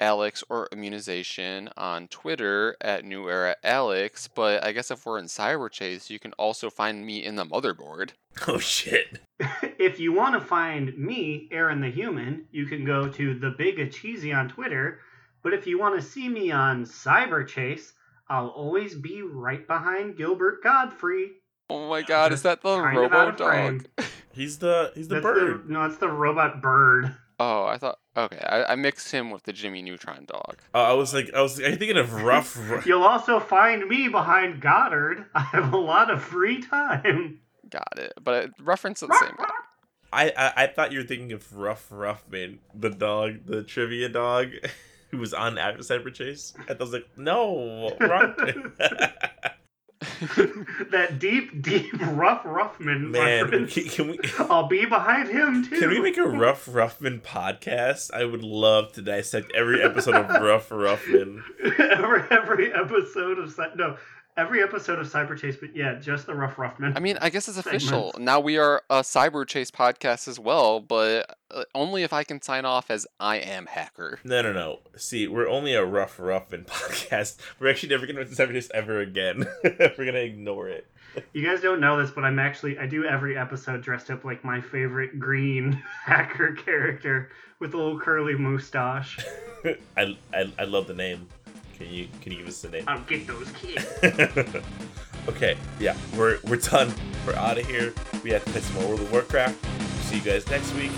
[0.00, 5.26] Alex or Immunization, on Twitter at New Era Alex, but I guess if we're in
[5.26, 8.10] Cyberchase, you can also find me in the motherboard.
[8.46, 9.18] Oh shit.
[9.78, 13.78] if you want to find me, Aaron the Human, you can go to the Big
[13.78, 15.00] A Cheesy on Twitter.
[15.42, 17.92] But if you want to see me on Cyberchase,
[18.28, 21.30] I'll always be right behind Gilbert Gottfried.
[21.70, 23.78] Oh my god, is that the Kind of out Robo.
[23.78, 23.86] Dog?
[24.32, 25.66] He's the he's the That's bird.
[25.66, 27.14] The, no, it's the robot bird.
[27.38, 27.98] Oh, I thought.
[28.16, 30.56] Okay, I, I mixed him with the Jimmy Neutron dog.
[30.74, 33.86] Oh, I was like I was are you thinking of rough Ru- You'll also find
[33.88, 35.26] me behind Goddard.
[35.34, 37.40] I have a lot of free time.
[37.68, 38.14] Got it.
[38.22, 39.44] But it reference the same guy.
[40.12, 44.50] I, I I thought you were thinking of Ruff Ruffman, the dog, the trivia dog,
[45.10, 46.54] who was on after Cyberchase.
[46.68, 48.34] And I was like, no, wrong.
[50.90, 53.94] that deep, deep Ruff Ruffman Man, reference.
[53.94, 55.78] can, we I'll be behind him too.
[55.78, 58.12] can we make a Ruff Ruffman podcast?
[58.12, 61.42] I would love to dissect every episode of Ruff Ruffman.
[61.80, 63.96] every every episode of no
[64.36, 66.96] every episode of Cyberchase, but yeah, just the Ruff Ruffman.
[66.96, 68.12] I mean, I guess it's official.
[68.12, 68.18] Segments.
[68.18, 72.64] Now we are a Cyberchase podcast as well, but uh, only if I can sign
[72.64, 74.20] off as I am hacker.
[74.24, 74.80] No, no, no.
[74.96, 77.36] See, we're only a Ruff Ruffman podcast.
[77.58, 79.46] We're actually never going to Cyber Chase ever again.
[79.64, 80.86] we're going to ignore it.
[81.32, 84.44] You guys don't know this, but I'm actually I do every episode dressed up like
[84.44, 85.72] my favorite green
[86.04, 89.18] hacker character with a little curly mustache.
[89.96, 91.26] I, I, I love the name.
[91.76, 92.84] Can you can you give us the name?
[92.86, 93.86] I'll get those kids.
[95.28, 96.92] okay, yeah, we're we're done.
[97.26, 97.92] We're out of here.
[98.24, 99.64] We have to play some more World of Warcraft.
[100.04, 100.92] See you guys next week.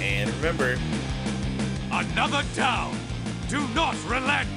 [0.00, 0.78] And remember,
[1.92, 2.96] Another down.
[3.48, 4.48] Do not relent.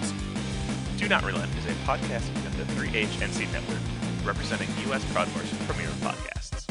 [0.96, 3.80] Do Not Relent is a podcast of the 3HNC Network,
[4.24, 5.04] representing U.S.
[5.12, 6.66] Proudmoore's premier podcasts.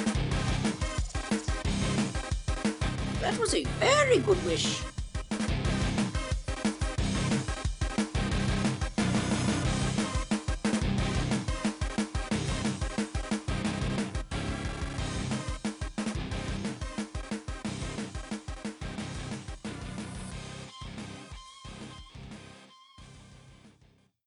[3.21, 4.81] That was a very good wish.